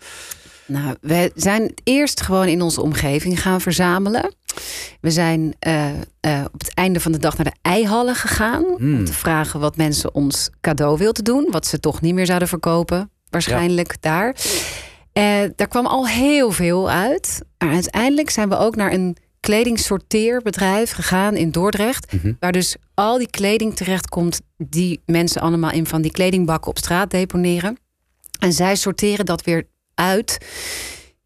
[0.65, 4.33] Nou, we zijn eerst gewoon in onze omgeving gaan verzamelen.
[5.01, 5.89] We zijn uh,
[6.25, 8.65] uh, op het einde van de dag naar de eihallen gegaan.
[8.77, 8.97] Mm.
[8.97, 11.47] Om te vragen wat mensen ons cadeau wilden doen.
[11.51, 13.09] Wat ze toch niet meer zouden verkopen.
[13.29, 13.97] Waarschijnlijk ja.
[13.99, 14.35] daar.
[15.13, 17.41] Uh, daar kwam al heel veel uit.
[17.57, 22.05] Maar uiteindelijk zijn we ook naar een kledingsorteerbedrijf gegaan in Dordrecht.
[22.05, 22.15] Mhm.
[22.15, 22.37] Mm -hmm.
[22.39, 27.11] Waar dus al die kleding terechtkomt die mensen allemaal in van die kledingbakken op straat
[27.11, 27.77] deponeren.
[28.39, 30.37] En zij sorteren dat weer uit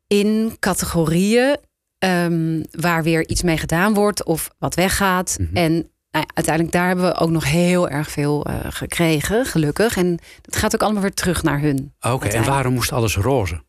[0.07, 1.57] in categorieën
[2.03, 5.37] um, waar weer iets mee gedaan wordt of wat weggaat.
[5.39, 5.55] Mhm.
[5.55, 9.97] En nou ja, uiteindelijk daar hebben we ook nog heel erg veel uh, gekregen, gelukkig.
[9.97, 11.93] En dat gaat ook allemaal weer terug naar hun.
[12.01, 13.61] Oké, okay, en waarom moest alles roze?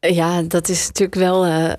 [0.00, 1.72] Ja, dat is natuurlijk wel uh, uh,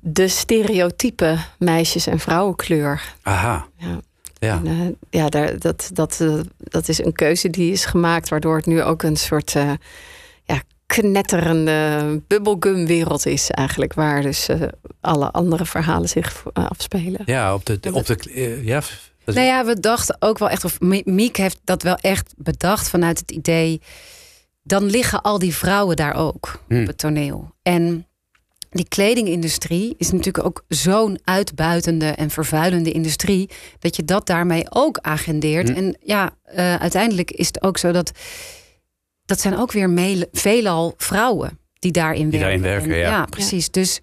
[0.00, 3.14] de stereotype meisjes- en vrouwenkleur.
[3.22, 3.66] Aha.
[3.76, 4.00] Ja.
[4.38, 6.24] Ja, en, uh, ja daar, dat, dat,
[6.58, 9.54] dat is een keuze die is gemaakt, waardoor het nu ook een soort
[10.86, 14.48] knetterende bubblegum-wereld is, eigenlijk, waar dus
[15.00, 17.22] alle andere verhalen zich afspelen.
[17.24, 17.78] Ja, op de.
[17.92, 18.82] Op de ja,
[19.24, 23.18] nou ja, we dachten ook wel echt, of Miek heeft dat wel echt bedacht vanuit
[23.18, 23.80] het idee.
[24.62, 26.80] Dan liggen al die vrouwen daar ook Hmm.
[26.80, 27.54] op het toneel.
[27.62, 28.06] En
[28.70, 33.50] die kledingindustrie is natuurlijk ook zo'n uitbuitende en vervuilende industrie.
[33.78, 35.68] dat je dat daarmee ook agendeert.
[35.68, 35.76] Hmm.
[35.76, 38.12] En ja, uh, uiteindelijk is het ook zo dat.
[39.26, 42.62] Dat zijn ook weer mele, veelal vrouwen die daarin die werken.
[42.62, 43.18] Daarin werken en, ja.
[43.18, 43.70] ja, precies.
[43.70, 44.00] Dus.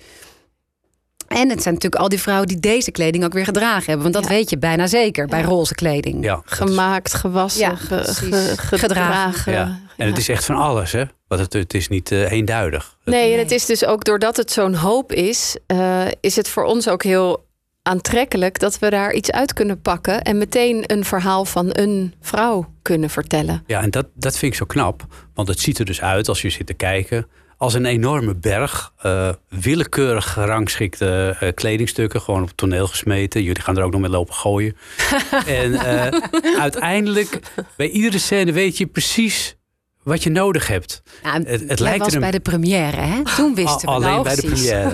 [1.27, 4.01] En het zijn natuurlijk al die vrouwen die deze kleding ook weer gedragen hebben.
[4.01, 4.29] Want dat Ja.
[4.29, 6.23] weet je bijna zeker bij roze kleding.
[6.23, 6.41] ja.
[6.45, 9.53] Gemaakt, gewassen, Ja, ge- gedragen.
[9.97, 11.03] En het is echt van alles, hè?
[11.27, 12.97] Want het, het is niet eh, eenduidig.
[13.05, 13.39] Nee, en Nee.
[13.39, 17.03] het is dus ook doordat het zo'n hoop is, eh, is het voor ons ook
[17.03, 17.45] heel
[17.83, 22.73] aantrekkelijk dat we daar iets uit kunnen pakken en meteen een verhaal van een vrouw
[22.81, 23.63] kunnen vertellen.
[23.67, 25.05] Ja, en dat, dat vind ik zo knap.
[25.33, 27.27] Want het ziet er dus uit als je zit te kijken.
[27.57, 33.43] Als een enorme berg, eh, willekeurig gerangschikte eh, kledingstukken, gewoon op het toneel gesmeten.
[33.43, 34.77] Jullie gaan er ook nog mee lopen gooien.
[35.45, 36.19] en eh,
[36.59, 37.39] uiteindelijk,
[37.77, 39.55] bij iedere scène weet je precies
[40.03, 41.01] wat je nodig hebt.
[41.21, 43.21] Het- het jij lijkt was er een- bij de première, hè?
[43.35, 44.93] Toen wisten we Alleen bij de première.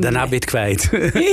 [0.00, 0.88] Daarna ben je het kwijt.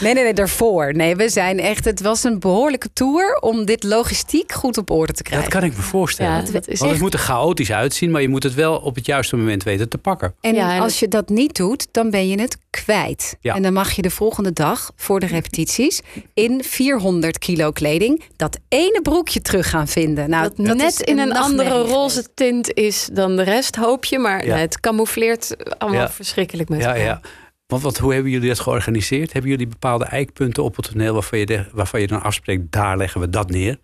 [0.00, 0.94] Nee, nee, nee, daarvoor.
[0.94, 1.84] Nee, we zijn echt.
[1.84, 5.50] Het was een behoorlijke tour om dit logistiek goed op orde te Dat krijgen.
[5.50, 6.32] kan ik me voorstellen.
[6.32, 8.76] Ja, dat is Want het echt- moet er chaotisch uitzien, maar je moet het wel
[8.76, 10.34] op het juiste moment weten te pakken.
[10.40, 13.36] En Ja, als je dat niet doet, dan ben je het kwijt.
[13.40, 13.54] Ja.
[13.54, 16.00] En dan mag je de volgende dag voor de repetities
[16.34, 20.30] in 400 kilo kleding dat ene broekje terug gaan vinden.
[20.30, 22.26] Nou, dat net is in een andere roze.
[22.46, 24.18] Tint is dan de rest, hoop je.
[24.18, 24.56] Maar Ja.
[24.56, 26.10] het camoufleert allemaal Ja.
[26.10, 27.02] verschrikkelijk met Ja, elkaar.
[27.04, 27.20] ja.
[27.66, 29.32] Want wat, hoe hebben jullie dat georganiseerd?
[29.32, 32.96] Hebben jullie bepaalde eikpunten op het toneel waarvan je, de- waarvan je dan afspreekt, daar
[32.96, 33.78] leggen we dat neer?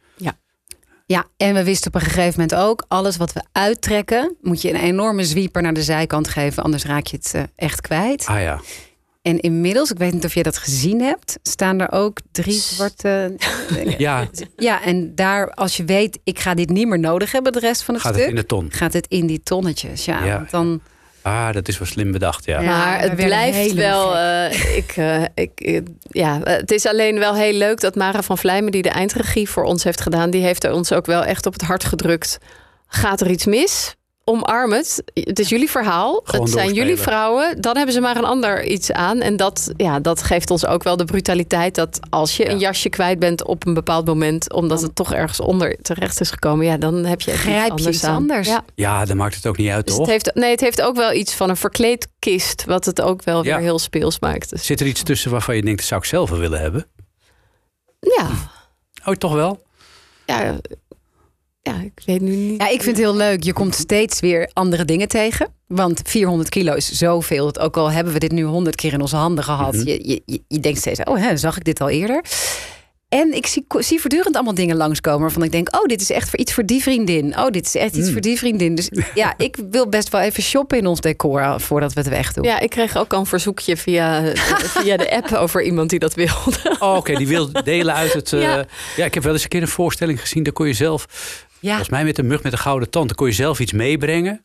[1.07, 4.69] Ja, en we wisten op een gegeven moment ook, alles wat we uittrekken, moet je
[4.71, 8.27] een enorme zwieper naar de zijkant geven, anders raak je het eh, echt kwijt.
[8.27, 8.61] Ah ja.
[9.23, 13.35] En inmiddels, ik weet niet of je dat gezien hebt, staan er ook drie zwarte.
[13.99, 17.59] Ja, Ja, en daar, als je weet, ik ga dit niet meer nodig hebben de
[17.59, 18.69] rest van het gaat stuk, het in de ton.
[18.73, 20.05] gaat het in die tonnetjes.
[20.05, 20.37] Ja, Ja.
[20.37, 20.81] want dan.
[21.23, 22.61] Ah, dat is wel slim bedacht, ja.
[22.61, 22.69] Ja.
[22.79, 24.17] Maar het blijft wel.
[24.17, 25.81] eh, ik, eh, ik, eh,
[26.11, 29.65] ja, het is alleen wel heel leuk dat Mara van Vlijmen, die de eindregie voor
[29.65, 32.39] ons heeft gedaan, die heeft er ons ook wel echt op het hart gedrukt.
[32.87, 33.95] Gaat er iets mis?
[34.25, 35.03] Omarm het.
[35.15, 36.21] Het is jullie verhaal.
[36.25, 37.61] Gewoon het zijn jullie vrouwen.
[37.61, 39.21] Dan hebben ze maar een ander iets aan.
[39.21, 42.51] En dat, ja, dat geeft ons ook wel de brutaliteit dat als je Ja.
[42.51, 46.31] een jasje kwijt bent op een bepaald moment, omdat het toch ergens onder terecht is
[46.31, 48.15] gekomen, ja, dan heb je iets Grijp je anders iets aan.
[48.17, 48.49] anders.
[48.49, 48.65] Ja.
[48.75, 50.07] Ja, dan maakt het ook niet uit, Dus toch?
[50.07, 53.45] het heeft, nee, het heeft ook wel iets van een verkleedkist, wat het ook wel
[53.45, 53.55] Ja.
[53.55, 54.51] weer heel speels maakt.
[54.51, 56.87] Dus, Zit er iets tussen waarvan je denkt, dat zou ik zelf wel willen hebben?
[58.01, 58.27] ja,
[59.05, 59.63] Oh, toch wel?
[60.27, 60.57] ja,
[61.63, 62.61] ja, ik weet nu niet.
[62.61, 63.43] Ja, ik vind het heel leuk.
[63.43, 65.49] Je komt steeds weer andere dingen tegen.
[65.67, 67.45] Want 400 kilo is zoveel.
[67.45, 69.75] Dat ook al hebben we dit nu 100 keer in onze handen gehad.
[69.75, 69.87] Mhm.
[69.87, 72.25] je, je, je, je denkt steeds, oh, hè, zag ik dit al eerder?
[73.09, 76.31] En ik zie, zie voortdurend allemaal dingen langskomen waarvan ik denk, oh, dit is echt
[76.31, 77.39] voor iets voor die vriendin.
[77.39, 78.13] Oh, dit is echt iets Mm.
[78.13, 78.75] voor die vriendin.
[78.75, 82.09] Dus ja, ik wil best wel even shoppen in ons decor eh, voordat we het
[82.09, 82.45] wegdoen.
[82.45, 84.23] Ja, ik kreeg ook al een verzoekje via,
[84.79, 86.77] via de app over iemand die dat wilde.
[86.79, 88.33] Oh, oké, die wil delen uit het...
[88.33, 88.65] eh, ja.
[88.97, 89.05] Ja.
[89.05, 90.43] ik heb wel eens een keer een voorstelling gezien.
[90.43, 91.07] Daar kon je zelf,
[91.63, 91.69] Ja.
[91.69, 93.07] volgens mij met de mug met de gouden tand...
[93.07, 94.45] dan kon je zelf iets meebrengen.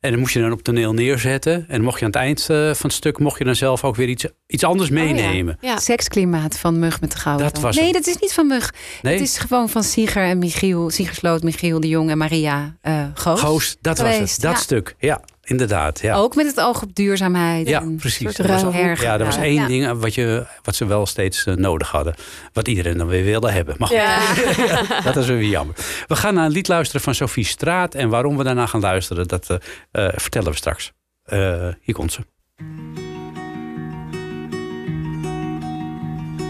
[0.00, 1.64] En dan moest je dan op toneel neerzetten.
[1.68, 3.18] En mocht je aan het eind eh, van het stuk...
[3.18, 5.58] mocht je dan zelf ook weer iets, iets anders meenemen.
[5.60, 5.78] Ja.
[5.78, 7.52] Seksklimaat van Mug met de Gouden.
[7.52, 8.74] Dat was nee, dat is niet van Mug.
[9.02, 10.90] Nee, Het is gewoon van Sieger en Michiel.
[10.90, 13.40] Sieger Sloot, Michiel de Jong en Maria eh Goos.
[13.40, 14.40] Goos, dat was het.
[14.40, 14.56] Dat ja.
[14.56, 14.94] stuk.
[14.98, 16.00] Ja, inderdaad.
[16.00, 16.14] Ja.
[16.16, 17.68] Ook met het oog op duurzaamheid.
[17.68, 18.36] Ja, en precies.
[18.36, 19.66] Dat was, ja, dat was één Ja.
[19.66, 22.14] ding eh, wat, je, wat ze wel steeds eh, nodig hadden.
[22.52, 23.74] Wat iedereen dan weer wilde hebben.
[23.78, 24.18] Maar Ja.
[25.04, 25.76] dat is weer jammer.
[26.06, 27.94] We gaan naar een lied luisteren van Sophie Straat.
[27.94, 29.56] En waarom we daarna gaan luisteren, dat
[29.90, 30.92] eh, vertellen we straks.
[31.22, 32.20] Eh, hier komt ze.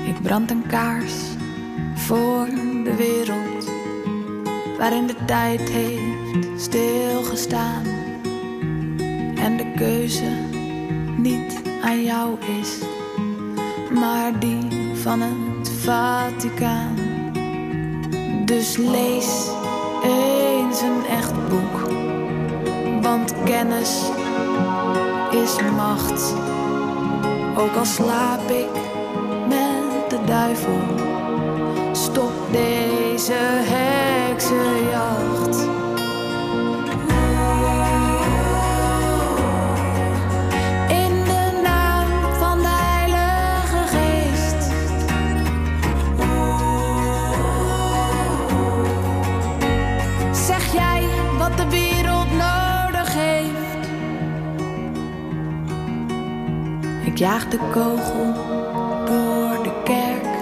[0.06, 1.12] Ik brand een kaars
[1.94, 2.46] voor
[2.84, 3.70] de wereld
[4.78, 7.84] waarin de tijd heeft stilgestaan
[9.42, 10.30] en de keuze
[11.16, 12.78] niet aan jou is,
[13.90, 16.96] maar die van het Vaticaan.
[18.44, 19.48] Dus lees
[20.04, 21.90] eens een echt boek,
[23.02, 24.10] want kennis
[25.30, 26.34] is macht.
[27.56, 28.70] Ook al slaap ik
[29.48, 30.80] met de duivel,
[31.92, 35.71] stop deze heksenjacht.
[57.12, 58.32] Ik jaag de kogel
[59.04, 60.34] door de kerk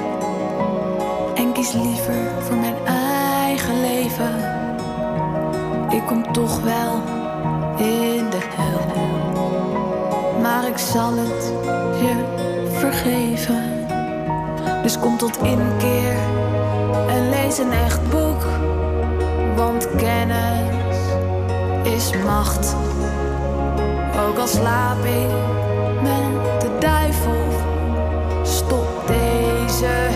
[1.34, 4.34] en kies liever voor mijn eigen leven.
[5.88, 6.92] Ik kom toch wel
[7.76, 9.02] in de hel,
[10.42, 11.52] maar ik zal het
[12.00, 12.24] je
[12.78, 13.86] vergeven.
[14.82, 16.16] Dus kom tot inkeer
[17.08, 18.46] en lees een echt boek,
[19.56, 20.96] want kennis
[21.82, 22.76] is macht.
[24.28, 25.69] Ook al slaap ik
[26.02, 27.46] met de duivel,
[28.42, 30.09] stop deze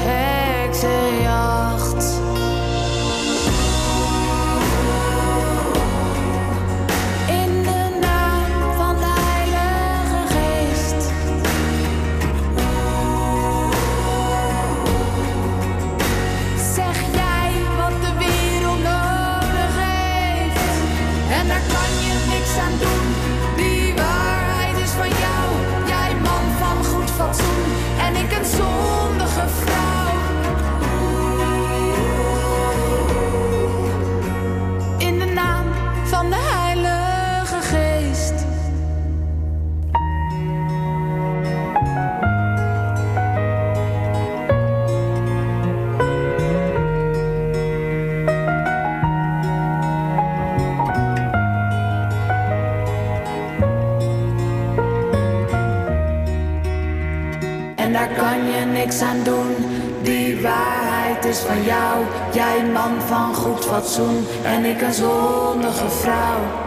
[63.85, 66.63] fatsoen en ik een zondige vrouw.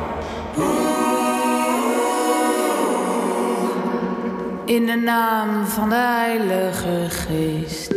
[4.65, 7.91] In de naam van de Heilige Geest.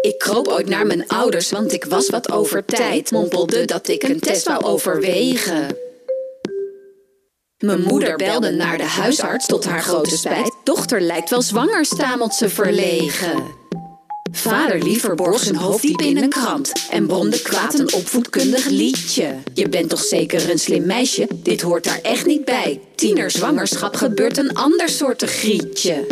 [0.00, 3.10] Ik kroop ooit naar mijn ouders, want ik was wat over tijd.
[3.10, 5.76] Mompelde dat ik een test wou overwegen.
[7.58, 10.54] Mijn moeder belde naar de huisarts tot haar grote spijt.
[10.64, 13.62] Dochter lijkt wel zwanger, stamelt ze verlegen.
[14.44, 19.34] Vader liever borg zijn hoofd diep in een krant en bromde kwaad een opvoedkundig liedje.
[19.54, 22.80] Je bent toch zeker een slim meisje, dit hoort daar echt niet bij.
[22.94, 26.06] Tienerzwangerschap gebeurt een ander soort grietje.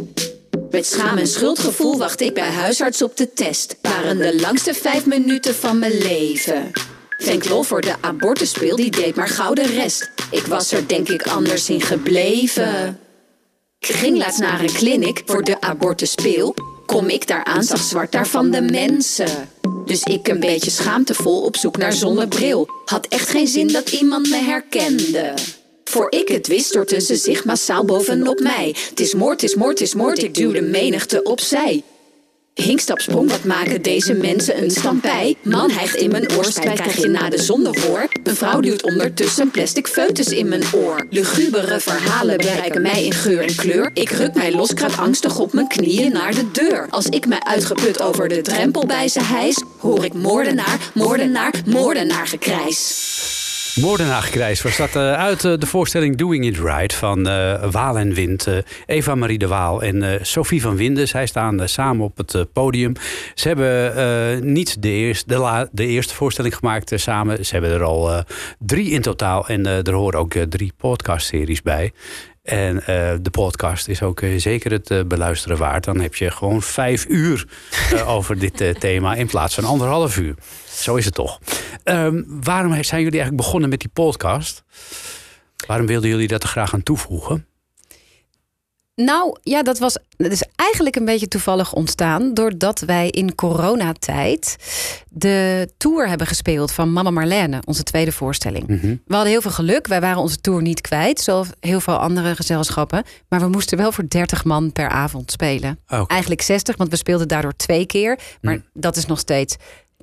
[0.71, 3.77] Met schaam en schuldgevoel wacht ik bij huisarts op de test.
[3.83, 6.71] Waren de langste vijf minuten van mijn leven.
[7.19, 10.11] Venk lol voor de abortuspeel, die deed maar gouden rest.
[10.31, 12.99] Ik was er denk ik anders in gebleven.
[13.79, 16.55] Ik ging laatst naar een clinic voor de abortuspeel.
[16.93, 19.49] Kom ik daar aan, zag zwart daar van de mensen.
[19.85, 22.69] Dus ik een beetje schaamtevol op zoek naar zonnebril.
[22.85, 25.35] Had echt geen zin dat iemand me herkende.
[25.85, 28.77] Voor ik het wist, stortte ze zich massaal bovenop mij.
[28.89, 31.83] Het is moord, is moord, is moord, ik duwde menigte opzij.
[32.55, 35.37] Hinkstap sprong, wat maken deze mensen een stampij?
[35.43, 38.09] Man hijgt in mijn oor, spijt krijg je na de zonde hoor.
[38.23, 41.07] Een vrouw duwt ondertussen plastic foetus in mijn oor.
[41.11, 43.91] Lugubere verhalen bereiken mij in geur en kleur.
[43.95, 46.87] Ik ruk mij los, kruip angstig op mijn knieën naar de deur.
[46.91, 52.27] Als ik mij uitgeput over de drempel bij ze hijs, hoor ik moordenaar, moordenaar, moordenaar
[52.27, 53.52] gekrijs.
[53.75, 58.15] Moordenaargekrijs was dat eh, uit eh, de voorstelling Doing It Right van eh, Waal en
[58.15, 58.47] Wind.
[58.47, 58.57] eh,
[58.87, 61.09] Eva-Marie de Waal en Sophie van Winden.
[61.09, 62.93] Zij staan samen op het podium.
[63.35, 67.47] Ze hebben niet de, eerste, de, eerste voorstelling gemaakt samen.
[67.47, 68.25] Ze hebben er al
[68.59, 69.49] drie in totaal.
[69.49, 71.93] En er horen ook drie podcastseries bij.
[72.43, 72.83] En
[73.23, 75.85] de podcast is ook zeker het beluisteren waard.
[75.85, 77.47] Dan heb je gewoon vijf uur
[78.07, 80.35] over dit thema in plaats van anderhalf uur.
[80.83, 81.39] Zo is het toch.
[81.85, 84.65] Ehm, waarom zijn jullie eigenlijk begonnen met die podcast?
[85.67, 87.47] Waarom wilden jullie dat er graag aan toevoegen?
[88.95, 92.35] Nou ja, dat, was, dat is eigenlijk een beetje toevallig ontstaan.
[92.35, 94.57] Doordat wij in coronatijd
[95.09, 98.67] de tour hebben gespeeld van Mama Marlene, onze tweede voorstelling.
[98.67, 98.97] Mhm.
[99.07, 99.87] We hadden heel veel geluk.
[99.87, 103.05] Wij waren onze tour niet kwijt, zoals heel veel andere gezelschappen.
[103.29, 105.79] Maar we moesten wel voor 30 man per avond spelen.
[105.89, 106.05] Oké.
[106.07, 108.19] Eigenlijk 60, want we speelden daardoor twee keer.
[108.41, 108.65] Maar Hmm.
[108.75, 109.57] dat is nog steeds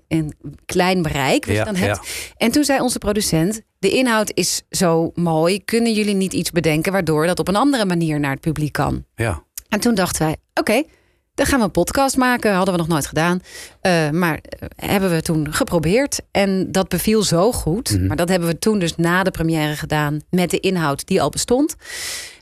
[0.09, 0.33] een
[0.65, 1.45] klein bereik.
[1.45, 1.99] wat je dan hebt.
[2.37, 5.63] En toen zei onze producent: De inhoud is zo mooi.
[5.65, 9.05] Kunnen jullie niet iets bedenken waardoor dat op een andere manier naar het publiek kan?
[9.15, 9.43] Ja.
[9.69, 10.83] En toen dachten wij: Oké,
[11.39, 12.53] dan gaan we een podcast maken.
[12.53, 13.39] Hadden we nog nooit gedaan.
[13.81, 16.21] Eh, maar eh, hebben we toen geprobeerd.
[16.31, 17.91] En dat beviel zo goed.
[17.91, 18.07] Mhm.
[18.07, 21.29] Maar dat hebben we toen dus na de première gedaan met de inhoud die al
[21.29, 21.75] bestond.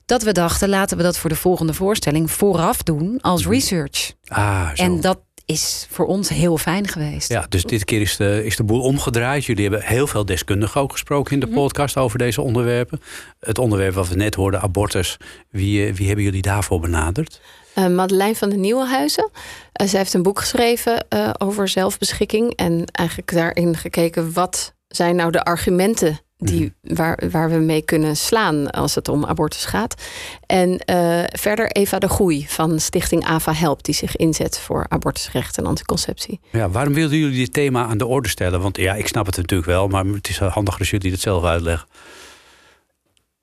[0.06, 4.14] Dat we dachten, laten we dat voor de volgende voorstelling vooraf doen als research.
[4.28, 4.84] Ah, zo.
[4.84, 7.30] En dat is voor ons heel fijn geweest.
[7.30, 9.46] Ja, dus dit keer is de, is de boel omgedraaid.
[9.46, 11.56] Jullie hebben heel veel deskundigen ook gesproken in de Mhm.
[11.56, 13.02] podcast over deze onderwerpen.
[13.40, 15.18] Het onderwerp wat we net hoorden, abortus.
[15.50, 17.42] Wie, eh, wie hebben jullie daarvoor benaderd?
[17.74, 19.30] Eh, Madeleine van de Nieuwenhuizen.
[19.74, 22.56] Eh, zij heeft een boek geschreven eh, over zelfbeschikking.
[22.56, 28.16] En eigenlijk daarin gekeken wat zijn nou de argumenten die, waar, waar we mee kunnen
[28.16, 30.04] slaan als het om abortus gaat.
[30.46, 35.58] En eh, verder Eva de Goei van Stichting AVA Help, die zich inzet voor abortusrecht
[35.58, 36.40] en anticonceptie.
[36.52, 38.62] Ja, waarom wilden jullie dit thema aan de orde stellen?
[38.62, 41.44] Want ja, ik snap het natuurlijk wel, maar het is handig als jullie het zelf
[41.44, 41.88] uitleggen.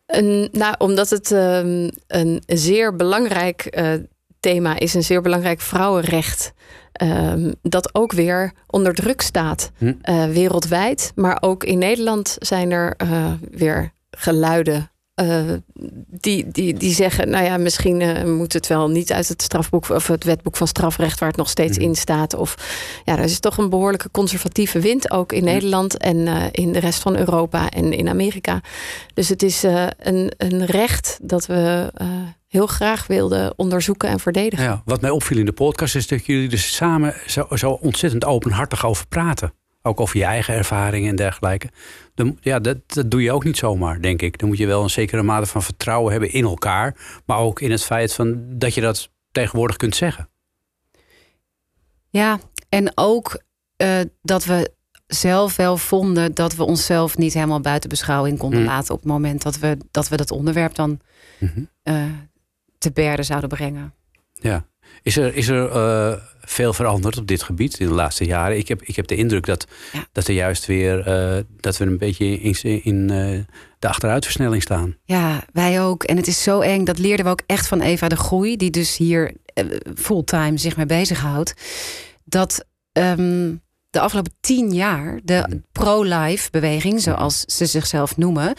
[0.07, 3.93] Een, nou, omdat het ehm, een zeer belangrijk eh,
[4.45, 6.53] thema is, een zeer belangrijk vrouwenrecht.
[6.95, 9.93] ehm, dat ook weer onder druk staat Hm.
[10.03, 11.13] eh, wereldwijd.
[11.15, 14.89] Maar ook in Nederland zijn er eh, weer geluiden.
[15.15, 15.43] eh,
[16.11, 20.07] die, die, die zeggen, nou ja, misschien moet het wel niet uit het strafboek of
[20.07, 21.87] het wetboek van strafrecht waar het nog steeds Mhm.
[21.87, 22.35] in staat.
[22.35, 22.55] Of
[23.05, 27.03] ja, er is toch een behoorlijke conservatieve wind ook in Nederland en in de rest
[27.03, 28.61] van Europa en in Amerika.
[29.15, 29.63] Dus het is
[29.99, 31.93] een, een recht dat we
[32.55, 34.65] heel graag wilden onderzoeken en verdedigen.
[34.65, 38.25] Ja, wat mij opviel in de podcast is dat jullie er samen zo, zo ontzettend
[38.25, 39.53] openhartig over praten.
[39.83, 41.69] Ook over je eigen ervaringen en dergelijke.
[42.15, 44.39] Dan, ja, dat, dat doe je ook niet zomaar, denk ik.
[44.39, 46.97] Dan moet je wel een zekere mate van vertrouwen hebben in elkaar.
[47.27, 50.29] Maar ook in het feit van dat je dat tegenwoordig kunt zeggen.
[52.11, 52.39] Ja,
[52.69, 53.43] en ook
[53.77, 54.73] eh, dat we
[55.07, 58.67] zelf wel vonden dat we onszelf niet helemaal buiten beschouwing konden Mm.
[58.67, 61.01] laten op het moment dat we dat, we dat onderwerp dan
[61.39, 61.61] Mhm.
[61.83, 62.03] eh,
[62.85, 63.95] te berden zouden brengen.
[64.33, 64.67] Ja.
[65.03, 68.57] Is er, is er eh, veel veranderd op dit gebied in de laatste jaren.
[68.59, 70.07] Ik heb, ik heb de indruk dat, Ja.
[70.13, 73.39] dat er juist weer eh, dat we een beetje in, in eh,
[73.79, 74.97] de achteruitversnelling staan.
[75.05, 76.03] Ja, wij ook.
[76.05, 76.85] En het is zo eng.
[76.85, 79.35] Dat leerden we ook echt van Eva de Groei, die dus hier
[79.95, 81.55] fulltime zich mee bezighoudt.
[82.25, 83.55] Dat ehm,
[83.91, 88.55] de afgelopen tien jaar de pro-life beweging, zoals ze zichzelf noemen,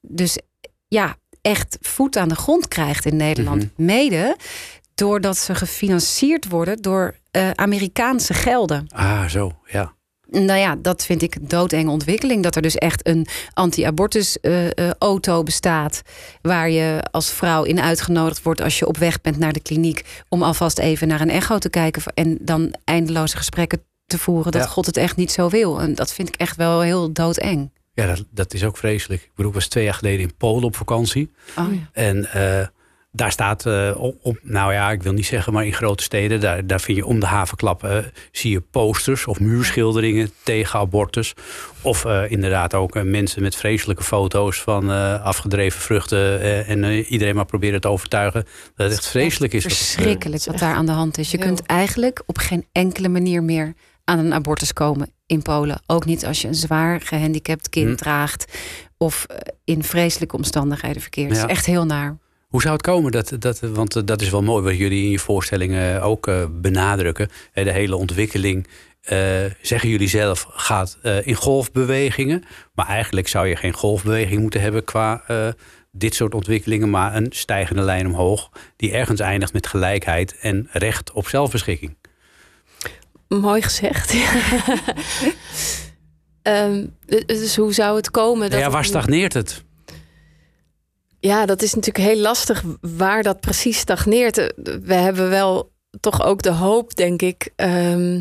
[0.00, 0.38] dus
[0.88, 3.68] ja, echt voet aan de grond krijgt in Nederland.
[3.76, 4.36] Mede
[4.94, 8.86] doordat ze gefinancierd worden door eh, Amerikaanse gelden.
[8.88, 9.92] Ah, zo, ja.
[10.30, 12.42] Nou ja, dat vind ik een doodenge ontwikkeling.
[12.42, 16.02] Dat er dus echt een anti-abortus eh, eh, auto bestaat.
[16.42, 20.22] Waar je als vrouw in uitgenodigd wordt als je op weg bent naar de kliniek.
[20.28, 22.02] Om alvast even naar een echo te kijken.
[22.14, 24.52] En dan eindeloze gesprekken te voeren.
[24.52, 24.68] Dat Ja.
[24.68, 25.80] God het echt niet zo wil.
[25.80, 27.70] En dat vind ik echt wel heel doodeng.
[28.00, 29.22] Ja, dat, dat is ook vreselijk.
[29.22, 31.30] Ik bedoel, ik was twee jaar geleden in Polen op vakantie.
[31.58, 31.78] Oh, ja.
[31.92, 32.66] En eh,
[33.12, 36.40] daar staat eh, op, op- nou ja, ik wil niet zeggen, maar in grote steden,
[36.40, 37.98] daar, daar vind je om de havenklap, eh,
[38.32, 41.34] zie je posters of muurschilderingen tegen abortus.
[41.82, 46.40] Of eh, inderdaad ook mensen met vreselijke foto's van eh, afgedreven vruchten.
[46.40, 48.44] eh, en iedereen maar proberen te overtuigen
[48.76, 49.64] dat het echt vreselijk is.
[49.64, 49.70] er.
[49.70, 51.30] Verschrikkelijk wat daar aan de hand is.
[51.30, 53.74] Je heel- kunt eigenlijk op geen enkele manier meer
[54.04, 55.82] aan een abortus komen in Polen.
[55.86, 57.94] Ook niet als je een zwaar gehandicapt kind Hm.
[57.96, 58.58] draagt.
[58.96, 61.28] Of eh, in vreselijke omstandigheden verkeert.
[61.30, 62.16] Het is echt heel naar.
[62.48, 63.12] Hoe zou het komen?
[63.12, 66.44] Dat, dat, want eh, dat is wel mooi wat jullie in je voorstellingen ook eh,
[66.50, 67.28] benadrukken.
[67.52, 68.66] Eh, De hele ontwikkeling,
[69.62, 72.44] zeggen jullie zelf, gaat in golfbewegingen.
[72.74, 75.22] Maar eigenlijk zou je geen golfbeweging moeten hebben qua
[75.92, 76.90] dit soort ontwikkelingen.
[76.90, 81.96] Maar een stijgende lijn omhoog die ergens eindigt met gelijkheid en recht op zelfbeschikking.
[83.38, 84.14] Mooi gezegd.
[86.42, 86.86] Ehm,
[87.26, 88.50] dus hoe zou het komen?
[88.50, 89.62] Dat ja, waar stagneert het?
[91.18, 94.38] Ja, dat is natuurlijk heel lastig waar dat precies stagneert.
[94.38, 94.46] Eh,
[94.82, 95.70] We hebben wel
[96.00, 98.20] toch ook de hoop, denk ik, ehm,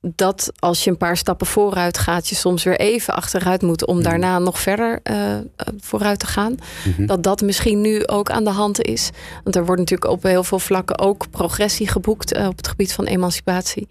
[0.00, 3.94] dat als je een paar stappen vooruit gaat, je soms weer even achteruit moet om
[3.94, 4.04] Mhm.
[4.04, 5.42] daarna nog verder eh, eh,
[5.80, 6.54] vooruit te gaan.
[6.86, 7.06] Mhm.
[7.06, 9.10] Dat dat misschien nu ook aan de hand is.
[9.44, 13.04] Want er wordt natuurlijk op heel veel vlakken ook progressie geboekt op het gebied van
[13.04, 13.88] emancipatie.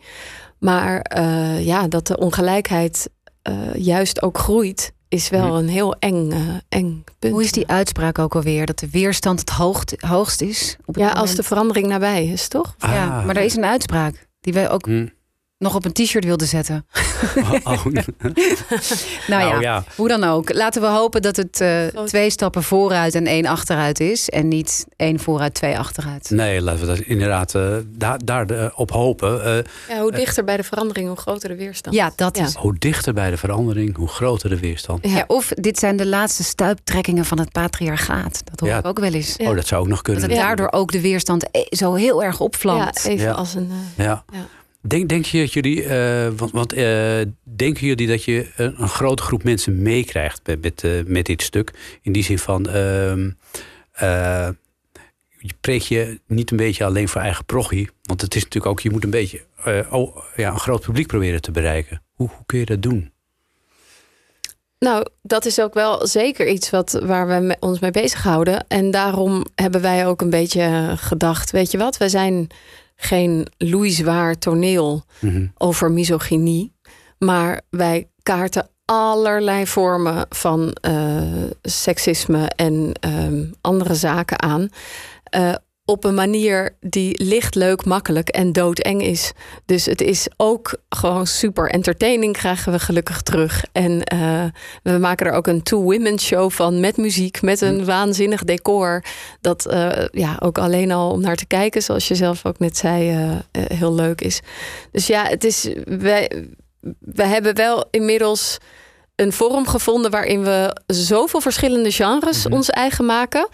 [0.64, 3.10] Maar eh, ja, dat de ongelijkheid
[3.42, 6.40] eh, juist ook groeit, is wel een heel eng, eh,
[6.70, 7.34] eng punt.
[7.34, 8.66] Hoe is die uitspraak ook alweer?
[8.66, 10.76] Dat de weerstand het hoogst, hoogst is?
[10.80, 11.22] Op het Ja, moment?
[11.22, 12.76] als de verandering nabij is, toch?
[12.78, 13.26] ja, Ah.
[13.26, 15.08] maar er is een uitspraak die wij ook Hm.
[15.64, 16.86] Nog op een t-shirt wilden zetten.
[17.38, 17.86] Oh, oh.
[17.94, 18.04] Nou,
[19.28, 19.84] Nou ja, ja.
[19.96, 20.54] hoe dan ook.
[20.54, 24.30] Laten we hopen dat het eh, twee stappen vooruit en één achteruit is.
[24.30, 26.30] En niet één vooruit, twee achteruit.
[26.30, 29.44] Nee, laten we dat inderdaad eh, daar, daar eh, op hopen.
[29.46, 29.58] Eh,
[29.96, 31.96] Ja, hoe dichter bij de verandering, hoe groter de weerstand.
[31.96, 32.44] Ja, dat Ja.
[32.46, 32.56] is.
[32.56, 35.08] hoe dichter bij de verandering, hoe groter de weerstand.
[35.10, 38.42] Ja, of dit zijn de laatste stuiptrekkingen van het patriarchaat.
[38.44, 38.78] Dat hoor Ja.
[38.78, 39.34] ik ook wel eens.
[39.38, 39.50] Ja.
[39.50, 40.24] Oh, dat zou ook nog Dat kunnen.
[40.30, 43.06] het daardoor ook de weerstand zo heel erg Ja, opvlamt.
[43.06, 43.32] even Ja.
[43.32, 43.72] als een.
[43.98, 44.24] Ja.
[44.88, 48.90] Denk, denk je dat jullie, eh, want, want eh, denken jullie dat je een, een
[48.90, 51.72] grote groep mensen meekrijgt met, met, eh, met dit stuk?
[52.02, 53.30] In die zin van, ehm
[53.94, 54.50] eh,
[55.38, 58.80] je preek je niet een beetje alleen voor eigen prochie, want het is natuurlijk ook,
[58.80, 59.42] je moet een beetje
[59.92, 62.02] oh, ja, een groot publiek proberen te bereiken.
[62.14, 63.12] Hoe, hoe kun je dat doen?
[64.80, 68.66] Nou, dat is ook wel zeker iets wat, waar we ons mee bezighouden.
[68.68, 72.48] En daarom hebben wij ook een beetje gedacht: weet je wat, wij zijn
[73.04, 75.48] geen loeizwaar toneel Mhm.
[75.58, 76.74] over misogynie.
[77.18, 81.22] Maar wij kaarten allerlei vormen van eh,
[81.62, 84.70] seksisme en ehm, andere zaken aan.
[85.24, 85.54] eh,
[85.86, 89.32] op een manier die licht, leuk, makkelijk en doodeng is.
[89.66, 93.64] Dus het is ook gewoon super entertaining, krijgen we gelukkig terug.
[93.72, 94.44] En eh,
[94.84, 99.04] we maken er ook een two-women show van met muziek, met een waanzinnig decor.
[99.42, 102.78] Dat eh, ja, ook alleen al om naar te kijken, zoals je zelf ook net
[102.78, 103.10] zei,
[103.52, 104.40] eh, heel leuk is.
[104.92, 105.70] Dus ja, het is.
[105.86, 106.48] Wij,
[107.00, 108.58] we hebben wel inmiddels
[109.16, 112.54] een vorm gevonden waarin we zoveel verschillende genres Mhm.
[112.54, 113.48] ons eigen maken.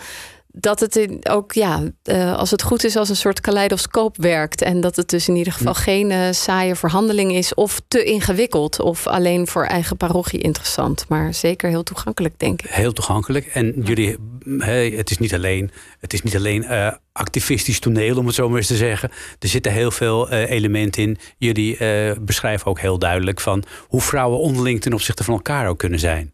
[0.52, 4.62] Dat het in, ook, ja, eh, als het goed is, als een soort kaleidoscoop werkt.
[4.62, 7.54] En dat het dus in ieder geval geen eh, saaie verhandeling is.
[7.54, 8.80] Of te ingewikkeld.
[8.80, 11.06] Of alleen voor eigen parochie interessant.
[11.08, 12.70] Maar zeker heel toegankelijk, denk ik.
[12.70, 13.46] Heel toegankelijk.
[13.46, 14.18] En jullie,
[14.58, 18.50] hey, het is niet alleen, het is niet alleen eh, activistisch toneel, om het zo
[18.50, 19.12] maar eens te zeggen.
[19.40, 21.18] Er zitten heel veel elementen in.
[21.38, 21.78] Jullie
[22.22, 26.34] beschrijven ook heel duidelijk van hoe vrouwen onderling ten opzichte van elkaar ook kunnen zijn.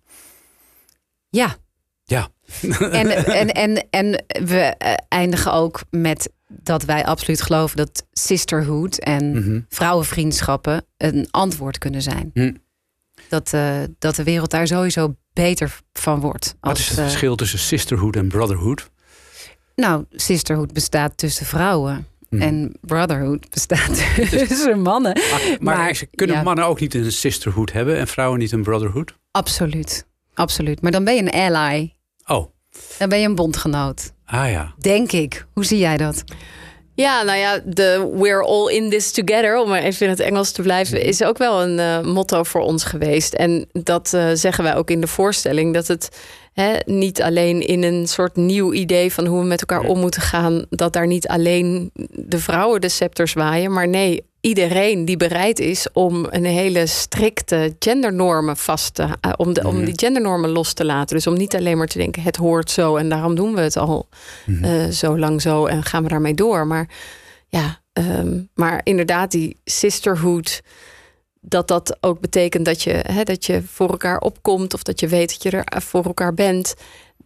[1.30, 1.56] Ja.
[2.04, 2.30] Ja.
[2.92, 8.98] En, en, en, en we eh, eindigen ook met dat wij absoluut geloven dat sisterhood
[8.98, 9.60] en Mhm.
[9.70, 12.32] vrouwenvriendschappen een antwoord kunnen zijn.
[12.34, 12.54] Hm.
[13.30, 16.56] Dat, eh, dat de wereld daar sowieso beter van wordt.
[16.60, 18.90] Wat als, is het eh, verschil tussen sisterhood en brotherhood?
[19.76, 22.08] nou, sisterhood bestaat tussen vrouwen.
[22.30, 24.16] En brotherhood bestaat
[24.48, 25.14] tussen mannen.
[25.14, 26.44] Ah, maar, kunnen ja.
[26.44, 29.16] mannen ook niet een sisterhood hebben en vrouwen niet een brotherhood?
[29.32, 30.06] Absoluut.
[30.34, 30.82] Absoluut.
[30.82, 31.94] Maar dan ben je een ally.
[32.26, 32.46] Oh,
[32.98, 34.12] Dan ben je een bondgenoot.
[34.26, 34.74] ah ja.
[34.80, 35.46] Denk ik.
[35.54, 36.24] Hoe zie jij dat?
[36.96, 40.52] Ja, nou ja, de we're all in this together, om maar even in het Engels
[40.52, 43.34] te blijven, is ook wel een eh, motto voor ons geweest.
[43.34, 46.10] En dat eh, zeggen wij ook in de voorstelling, dat het
[46.54, 50.22] hè, niet alleen in een soort nieuw idee van hoe we met elkaar om moeten
[50.22, 55.60] gaan, dat daar niet alleen de vrouwen de scepters waaien, maar nee, iedereen die bereid
[55.60, 60.74] is om een hele strikte gendernormen vast te, eh, om, de, om die gendernormen los
[60.74, 61.16] te laten.
[61.16, 63.78] Dus om niet alleen maar te denken, het hoort zo en daarom doen we het
[63.78, 64.08] al
[64.62, 66.68] eh, zo lang zo en gaan we daarmee door.
[66.68, 66.90] Maar
[67.48, 70.62] ja, ehm, maar inderdaad, die sisterhood.
[71.48, 74.74] Dat dat ook betekent dat je, hè, dat je voor elkaar opkomt.
[74.74, 76.76] Of dat je weet dat je er voor elkaar bent.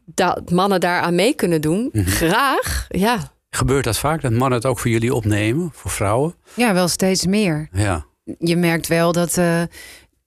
[0.05, 1.89] Dat mannen daaraan mee kunnen doen.
[1.93, 2.85] Graag.
[2.89, 3.31] Ja.
[3.49, 6.35] Gebeurt dat vaak, dat mannen het ook voor jullie opnemen, voor vrouwen?
[6.53, 7.69] Ja, wel steeds meer.
[7.71, 8.05] Ja.
[8.39, 9.61] Je merkt wel dat, eh,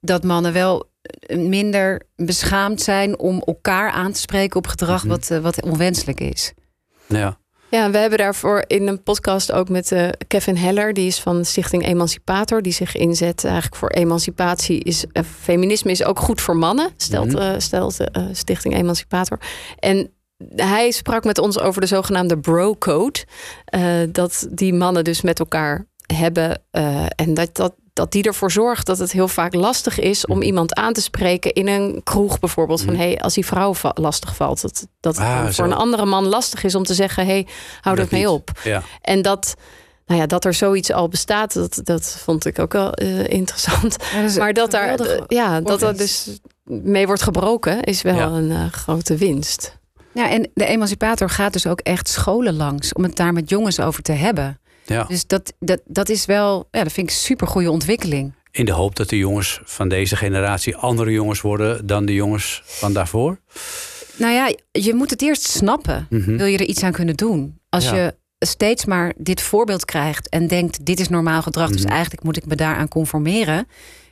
[0.01, 0.91] dat mannen wel
[1.29, 6.53] minder beschaamd zijn om elkaar aan te spreken op gedrag wat, eh, wat onwenselijk is.
[7.07, 7.41] ja.
[7.73, 11.45] Ja, we hebben daarvoor in een podcast ook met eh, Kevin Heller, die is van
[11.45, 14.85] Stichting Emancipator, die zich inzet eigenlijk voor emancipatie.
[14.85, 19.39] Is, eh, feminisme is ook goed voor mannen, stelt, eh, stelt eh, Stichting Emancipator.
[19.79, 20.11] En
[20.57, 23.25] hij sprak met ons over de zogenaamde bro-code.
[23.65, 26.63] eh, dat die mannen dus met elkaar hebben.
[26.71, 30.43] eh, en dat, dat, dat die ervoor zorgt dat het heel vaak lastig is om
[30.43, 32.83] iemand aan te spreken in een kroeg bijvoorbeeld.
[32.83, 34.63] Van hey, als die vrouw va- lastig valt.
[34.63, 35.51] Dat, dat het Ah, zo.
[35.53, 37.47] voor een andere man lastig is om te zeggen: hey,
[37.81, 38.31] hou Dat dat mee niet.
[38.31, 38.51] op.
[38.65, 38.83] Ja.
[39.01, 39.55] En dat,
[40.07, 43.97] nou ja, dat er zoiets al bestaat, dat, dat vond ik ook wel eh, interessant.
[44.39, 46.29] maar dat daar, ja, dat er dus
[46.65, 48.27] mee wordt gebroken, is wel Ja.
[48.27, 49.81] een grote winst.
[50.15, 53.81] Ja, en de emancipator gaat dus ook echt scholen langs om het daar met jongens
[53.81, 54.61] over te hebben.
[54.87, 55.05] ja.
[55.05, 58.35] Dus dat, dat, dat is wel, ja, dat vind ik super goede ontwikkeling.
[58.51, 62.63] In de hoop dat de jongens van deze generatie andere jongens worden dan de jongens
[62.65, 63.41] van daarvoor.
[64.17, 66.07] Nou ja, je moet het eerst snappen.
[66.11, 66.37] Mhm.
[66.37, 67.59] Wil je er iets aan kunnen doen?
[67.69, 67.95] Als Ja.
[67.97, 71.93] je steeds maar dit voorbeeld krijgt en denkt: dit is normaal gedrag, dus Mhm.
[71.93, 73.67] eigenlijk moet ik me daaraan conformeren.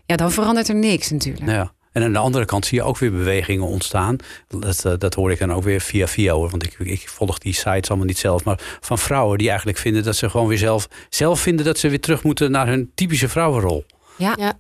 [0.07, 1.51] Ja, dan verandert er niks natuurlijk.
[1.51, 1.73] Ja.
[2.01, 4.17] En aan de andere kant zie je ook weer bewegingen ontstaan.
[4.49, 6.51] Dat, eh, dat hoor ik dan ook weer via via hoor.
[6.51, 8.45] Want ik, ik volg die sites allemaal niet zelf.
[8.45, 11.89] Maar van vrouwen die eigenlijk vinden dat ze gewoon weer zelf, zelf vinden dat ze
[11.89, 13.85] weer terug moeten naar hun typische vrouwenrol.
[14.17, 14.35] Ja.
[14.39, 14.59] Ja.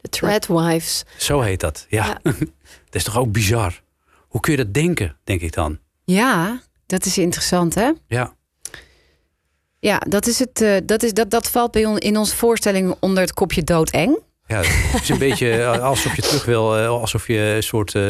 [0.00, 1.04] De Threadwives.
[1.16, 1.86] Zo heet dat.
[1.88, 2.06] Ja.
[2.06, 2.18] Ja.
[2.84, 3.80] dat is toch ook bizar.
[4.28, 5.78] Hoe kun je dat denken, denk ik dan?
[6.04, 7.90] Ja, dat is interessant, hè?
[8.06, 8.36] Ja.
[9.80, 12.94] Ja, dat, is het, eh, dat, is, dat, dat valt bij ons in onze voorstelling
[13.00, 14.18] onder het kopje doodeng.
[14.48, 17.94] Ja, het is een beetje eh, alsof je terug wil, eh, alsof je een soort
[17.94, 18.02] eh,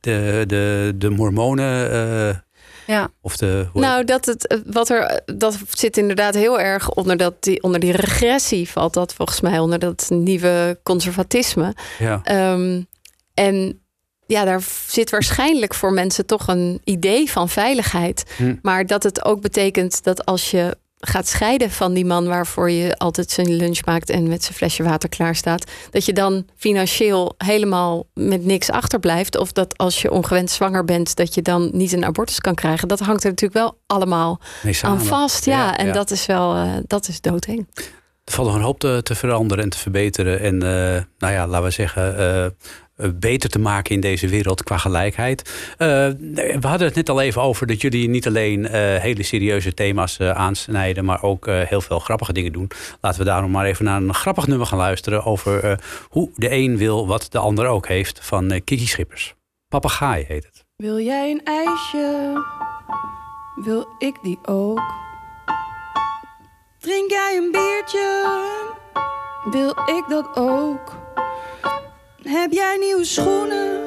[0.00, 2.44] de, de, de mormonen
[2.86, 3.08] Ja.
[3.20, 3.66] of de.
[3.72, 7.92] Nou, dat, het, wat er, dat zit inderdaad heel erg onder, dat, die, onder die
[7.92, 11.74] regressie, valt dat volgens mij onder dat nieuwe conservatisme.
[11.98, 12.20] ja.
[12.22, 12.82] Ehm,
[13.34, 13.78] en
[14.26, 18.24] ja, daar zit waarschijnlijk voor mensen toch een idee van veiligheid.
[18.36, 18.54] Hm.
[18.62, 20.76] Maar dat het ook betekent dat als je
[21.06, 24.82] gaat scheiden van die man waarvoor je altijd zijn lunch maakt en met zijn flesje
[24.82, 29.36] water klaar staat, dat je dan financieel helemaal met niks achterblijft.
[29.38, 32.88] Of dat als je ongewenst zwanger bent, dat je dan niet een abortus kan krijgen.
[32.88, 34.40] Dat hangt er natuurlijk wel allemaal
[34.82, 35.44] aan vast.
[35.44, 35.92] Ja, Ja, en ja.
[35.92, 37.66] dat is wel, eh, dat is doodeng.
[38.24, 40.40] Er valt nog een hoop te, te veranderen en te verbeteren.
[40.40, 42.46] En eh, nou ja, laten we zeggen, eh,
[43.14, 45.74] beter te maken in deze wereld qua gelijkheid.
[45.78, 45.86] Eh,
[46.60, 50.18] we hadden het net al even over dat jullie niet alleen eh, hele serieuze thema's
[50.18, 52.70] eh, aansnijden, maar ook eh, heel veel grappige dingen doen.
[53.00, 55.76] Laten we daarom maar even naar een grappig nummer gaan luisteren over eh,
[56.08, 59.34] hoe de een wil wat de ander ook heeft van eh, Kiki Schippers.
[59.68, 60.64] Papegaai heet het.
[60.76, 62.32] Wil jij een ijsje?
[63.54, 64.82] Wil ik die ook?
[66.78, 68.42] Drink jij een biertje?
[69.50, 71.03] Wil ik dat ook?
[72.28, 73.84] Heb jij nieuwe schoenen?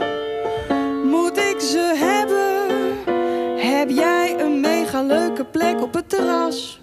[1.09, 2.67] Moet ik ze hebben?
[3.59, 6.81] Heb jij een mega leuke plek op het terras?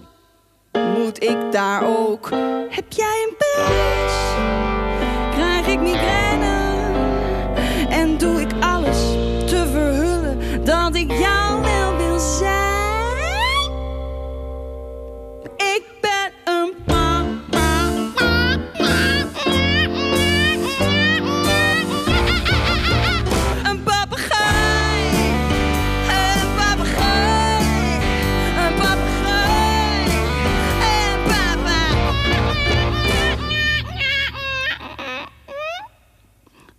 [0.96, 2.30] Moet ik daar ook?
[2.68, 4.14] Heb jij een prijs?
[5.34, 6.92] Krijg ik migraine?
[7.88, 8.52] En doe ik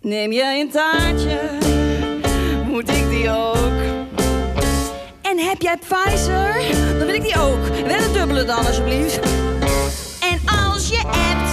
[0.06, 1.40] Neem jij een taartje?
[2.68, 3.80] Moet ik die ook?
[5.22, 6.54] En heb jij Pfizer?
[6.98, 7.86] Dan wil ik die ook.
[7.86, 9.18] Wel een dubbele dan, alsjeblieft.
[10.20, 10.40] En
[10.72, 11.45] als je appt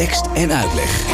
[0.00, 1.06] Tekst en uitleg.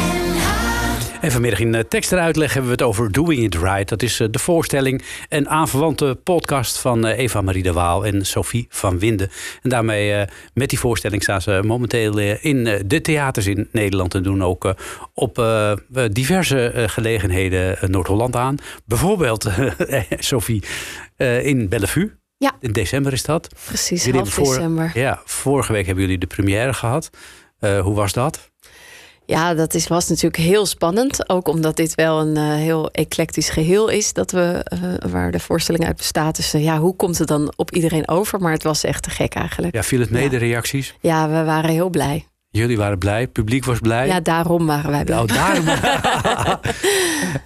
[1.21, 3.89] En vanmiddag in eh, tekst en uitleg hebben we het over Doing It Right.
[3.89, 8.25] Dat is eh, de voorstelling en aanverwante podcast van eh, Eva Marie de Waal en
[8.25, 9.29] Sophie van Winden.
[9.61, 14.15] En daarmee eh, met die voorstelling staan ze momenteel in de theaters in Nederland.
[14.15, 14.73] En doen ook
[15.13, 15.43] op
[16.11, 18.57] diverse gelegenheden Noord-Holland aan.
[18.85, 19.47] Bijvoorbeeld,
[20.31, 20.63] Sophie,
[21.17, 22.11] eh, in Bellevue.
[22.37, 22.55] Ja.
[22.59, 23.49] In december is dat.
[23.65, 24.91] Precies, Jullie half december.
[24.93, 27.09] Ja, vorige week hebben jullie de première gehad.
[27.59, 28.51] Eh, hoe was dat?
[29.29, 31.29] Ja, dat is, was natuurlijk heel spannend.
[31.29, 34.13] Ook omdat dit wel een eh, heel eclectisch geheel is.
[34.13, 34.79] Dat we, eh,
[35.11, 36.35] waar de voorstelling uit bestaat.
[36.35, 38.39] Dus eh, ja, hoe komt het dan op iedereen over?
[38.39, 39.75] Maar het was echt te gek eigenlijk.
[39.75, 40.95] Ja, viel het mee, de reacties?
[41.01, 42.25] Ja, we waren heel blij.
[42.49, 44.07] Jullie waren blij, het publiek was blij.
[44.07, 45.17] Ja, daarom waren wij blij.
[45.19, 45.65] Oh, daarom.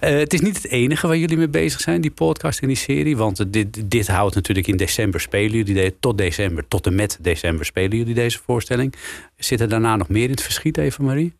[0.00, 3.16] Het is niet het enige waar jullie mee bezig zijn, die podcast en die serie.
[3.16, 5.74] Want dit, dit houdt natuurlijk in december spelen jullie.
[5.74, 8.94] de- Tot december, tot en met december spelen jullie deze voorstelling.
[9.36, 11.32] Zit er daarna nog meer in het verschiet, Eva Marie?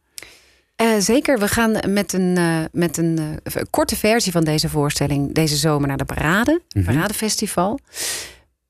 [0.82, 5.34] Eh, zeker, we gaan met een, eh, met een eh, korte versie van deze voorstelling
[5.34, 6.84] deze zomer naar de Parade, Mhm.
[6.84, 7.78] Paradefestival.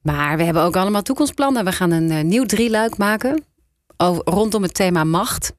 [0.02, 1.64] Maar we hebben ook allemaal toekomstplannen.
[1.64, 3.44] We gaan een nieuw drieluik maken
[3.96, 5.52] over, rondom het thema macht.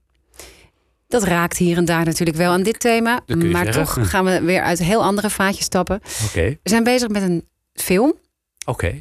[1.08, 3.20] Dat raakt hier en daar natuurlijk wel aan dit thema.
[3.52, 6.00] Maar toch gaan we weer uit heel andere vaatjes stappen.
[6.64, 8.14] We zijn bezig met een film.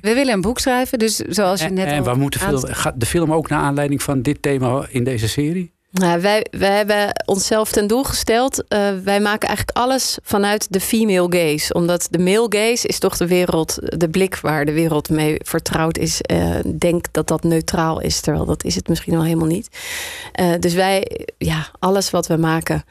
[0.00, 0.98] We willen een boek schrijven.
[0.98, 3.32] Dus zoals je En, net en al waar moet de film, aanst- gaat de film
[3.32, 5.72] ook naar aanleiding van dit thema in deze serie?
[5.93, 8.68] Nou, wij, wij hebben onszelf ten doel gesteld.
[8.68, 11.74] eh, wij maken eigenlijk alles vanuit de female gaze.
[11.74, 15.99] Omdat de male gaze is toch de wereld, de blik waar de wereld mee vertrouwd
[15.99, 16.20] is.
[16.20, 19.68] eh denk dat dat neutraal is, terwijl dat is het misschien wel helemaal niet.
[20.32, 22.84] Eh, dus wij, ja, alles wat we maken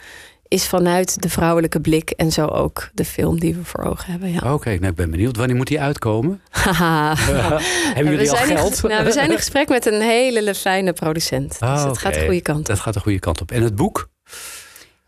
[0.51, 2.09] is vanuit de vrouwelijke blik.
[2.09, 4.31] En zo ook de film die we voor ogen hebben.
[4.31, 4.53] Ja.
[4.53, 5.37] Oké, nou, ik ben benieuwd.
[5.37, 6.41] Wanneer moet die uitkomen?
[6.49, 7.15] Haha.
[7.15, 8.83] Hebben jullie we al zijn geld?
[8.83, 11.57] In, nou, we zijn in gesprek met een hele fijne producent.
[11.59, 12.65] Ah, dus het gaat de goede kant op.
[12.65, 13.51] Dat gaat de goede kant op.
[13.51, 14.09] En het boek?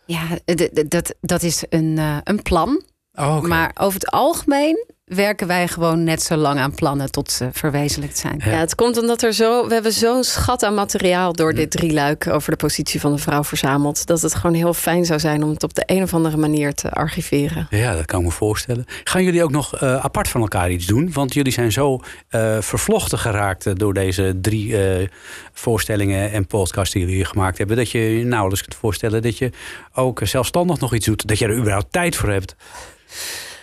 [0.05, 0.21] Ja,
[0.87, 2.83] dat, dat is een, eh, een plan.
[3.13, 3.47] Oh, oké.
[3.47, 4.85] Maar over het algemeen
[5.15, 8.41] werken wij gewoon net zo lang aan plannen tot ze verwezenlijkt zijn.
[8.45, 12.27] Ja, het komt omdat er zo, we hebben zo'n schat aan materiaal door dit drieluik
[12.27, 14.05] over de positie van de vrouw verzameld.
[14.05, 16.73] Dat het gewoon heel fijn zou zijn om het op de een of andere manier
[16.73, 17.67] te archiveren.
[17.69, 18.85] Ja, dat kan ik me voorstellen.
[19.03, 21.11] Gaan jullie ook nog eh, apart van elkaar iets doen?
[21.13, 21.99] Want jullie zijn zo
[22.29, 25.07] eh, vervlochten geraakt door deze drie eh,
[25.53, 27.77] voorstellingen en podcasts die jullie gemaakt hebben.
[27.77, 29.49] Dat je je nauwelijks kunt voorstellen dat je
[29.93, 31.27] ook zelfstandig nog iets doet.
[31.27, 32.55] Dat je er überhaupt tijd voor hebt.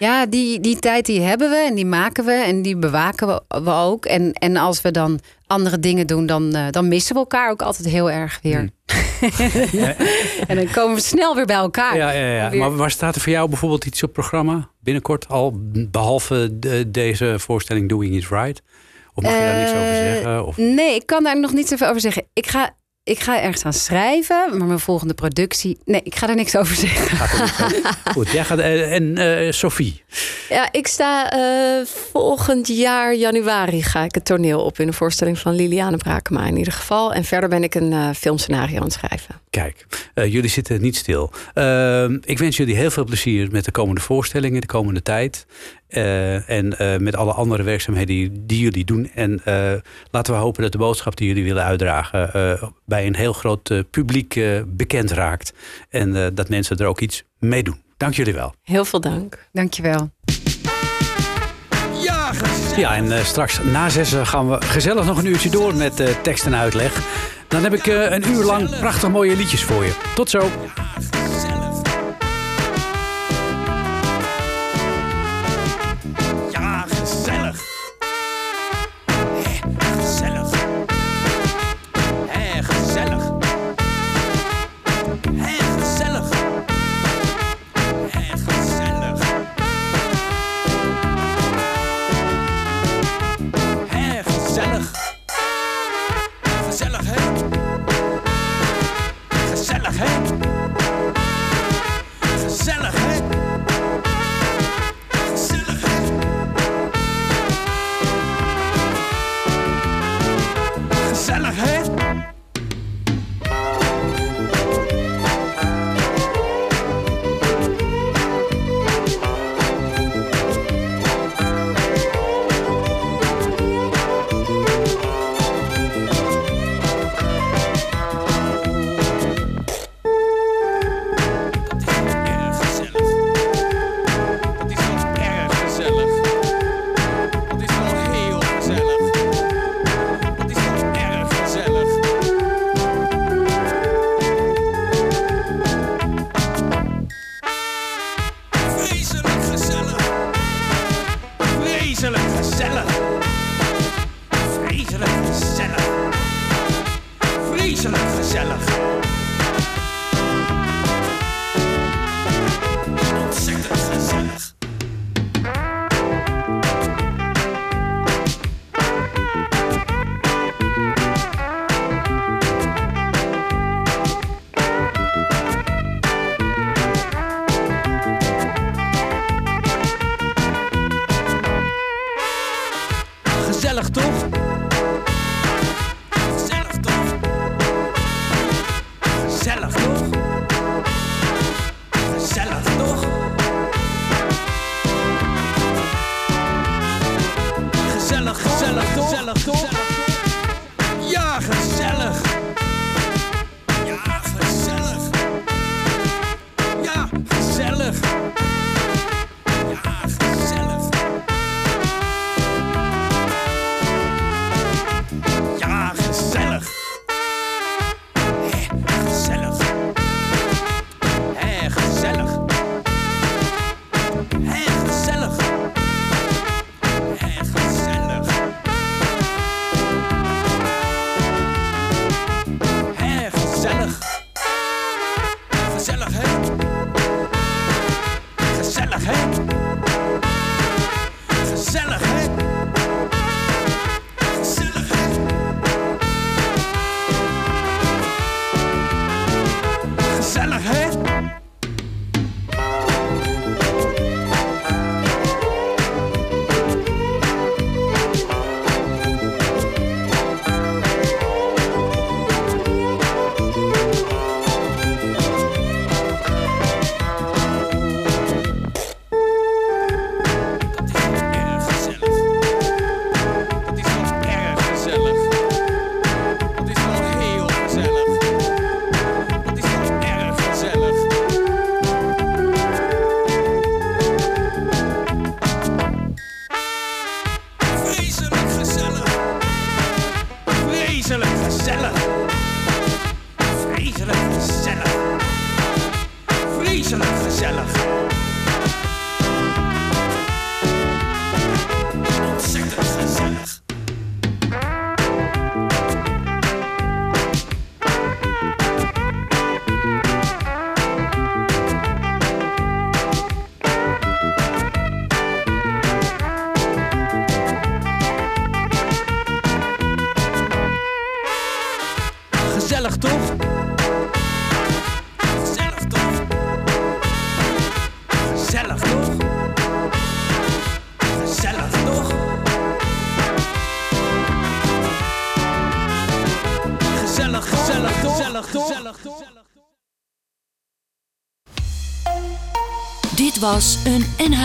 [0.00, 3.42] Ja, die, die tijd die hebben we en die maken we en die bewaken we,
[3.62, 4.04] we ook.
[4.06, 7.62] En, en als we dan andere dingen doen, dan, eh, dan missen we elkaar ook
[7.62, 8.68] altijd heel erg weer.
[10.46, 11.96] en dan komen we snel weer bij elkaar.
[11.96, 12.50] Ja, ja, ja.
[12.58, 15.52] Maar waar staat er voor jou bijvoorbeeld iets op programma binnenkort al?
[15.90, 18.62] Behalve de- deze voorstelling Doing It Right?
[19.14, 20.46] Of mag je daar niks over Eh, zeggen?
[20.46, 20.56] Of...
[20.56, 22.24] Nee, ik kan daar nog niet zoveel over zeggen.
[22.32, 22.70] Ik ga,
[23.04, 25.78] ik ga ergens aan schrijven, maar mijn volgende productie...
[25.84, 27.18] Nee, ik ga daar niks over zeggen.
[28.14, 28.58] Goed, jij gaat.
[28.58, 30.02] eh, en eh, Sophie.
[30.48, 35.38] Ja, ik sta eh, volgend jaar januari ga ik het toneel op in een voorstelling
[35.38, 37.12] van Liliane Brakema in ieder geval.
[37.12, 39.40] En verder ben ik een eh, filmscenario aan het schrijven.
[39.50, 41.32] Kijk, eh, jullie zitten niet stil.
[41.54, 45.46] Uh, ik wens jullie heel veel plezier met de komende voorstellingen, de komende tijd.
[45.88, 49.10] Uh, en uh, met alle andere werkzaamheden die, die jullie doen.
[49.14, 49.40] En
[50.10, 54.40] laten we hopen dat de boodschap die jullie willen uitdragen bij een heel groot publiek
[54.66, 55.52] bekend raakt.
[55.88, 57.82] En dat mensen er ook iets mee doen.
[57.96, 58.54] Dank jullie wel.
[58.62, 59.46] Heel veel dank.
[59.52, 60.10] Dank je wel.
[62.02, 62.32] Ja,
[62.76, 66.56] ja en straks na zes gaan we gezellig nog een uurtje door met tekst en
[66.56, 67.02] uitleg.
[67.50, 69.92] Dan heb ik uh, een uur lang prachtig mooie liedjes voor je.
[70.14, 70.50] Tot zo.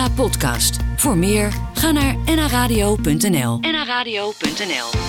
[0.06, 0.76] Een NH-podcast.
[0.96, 3.58] Voor meer, ga naar nhradio.nl.
[3.60, 5.05] nhradio.nl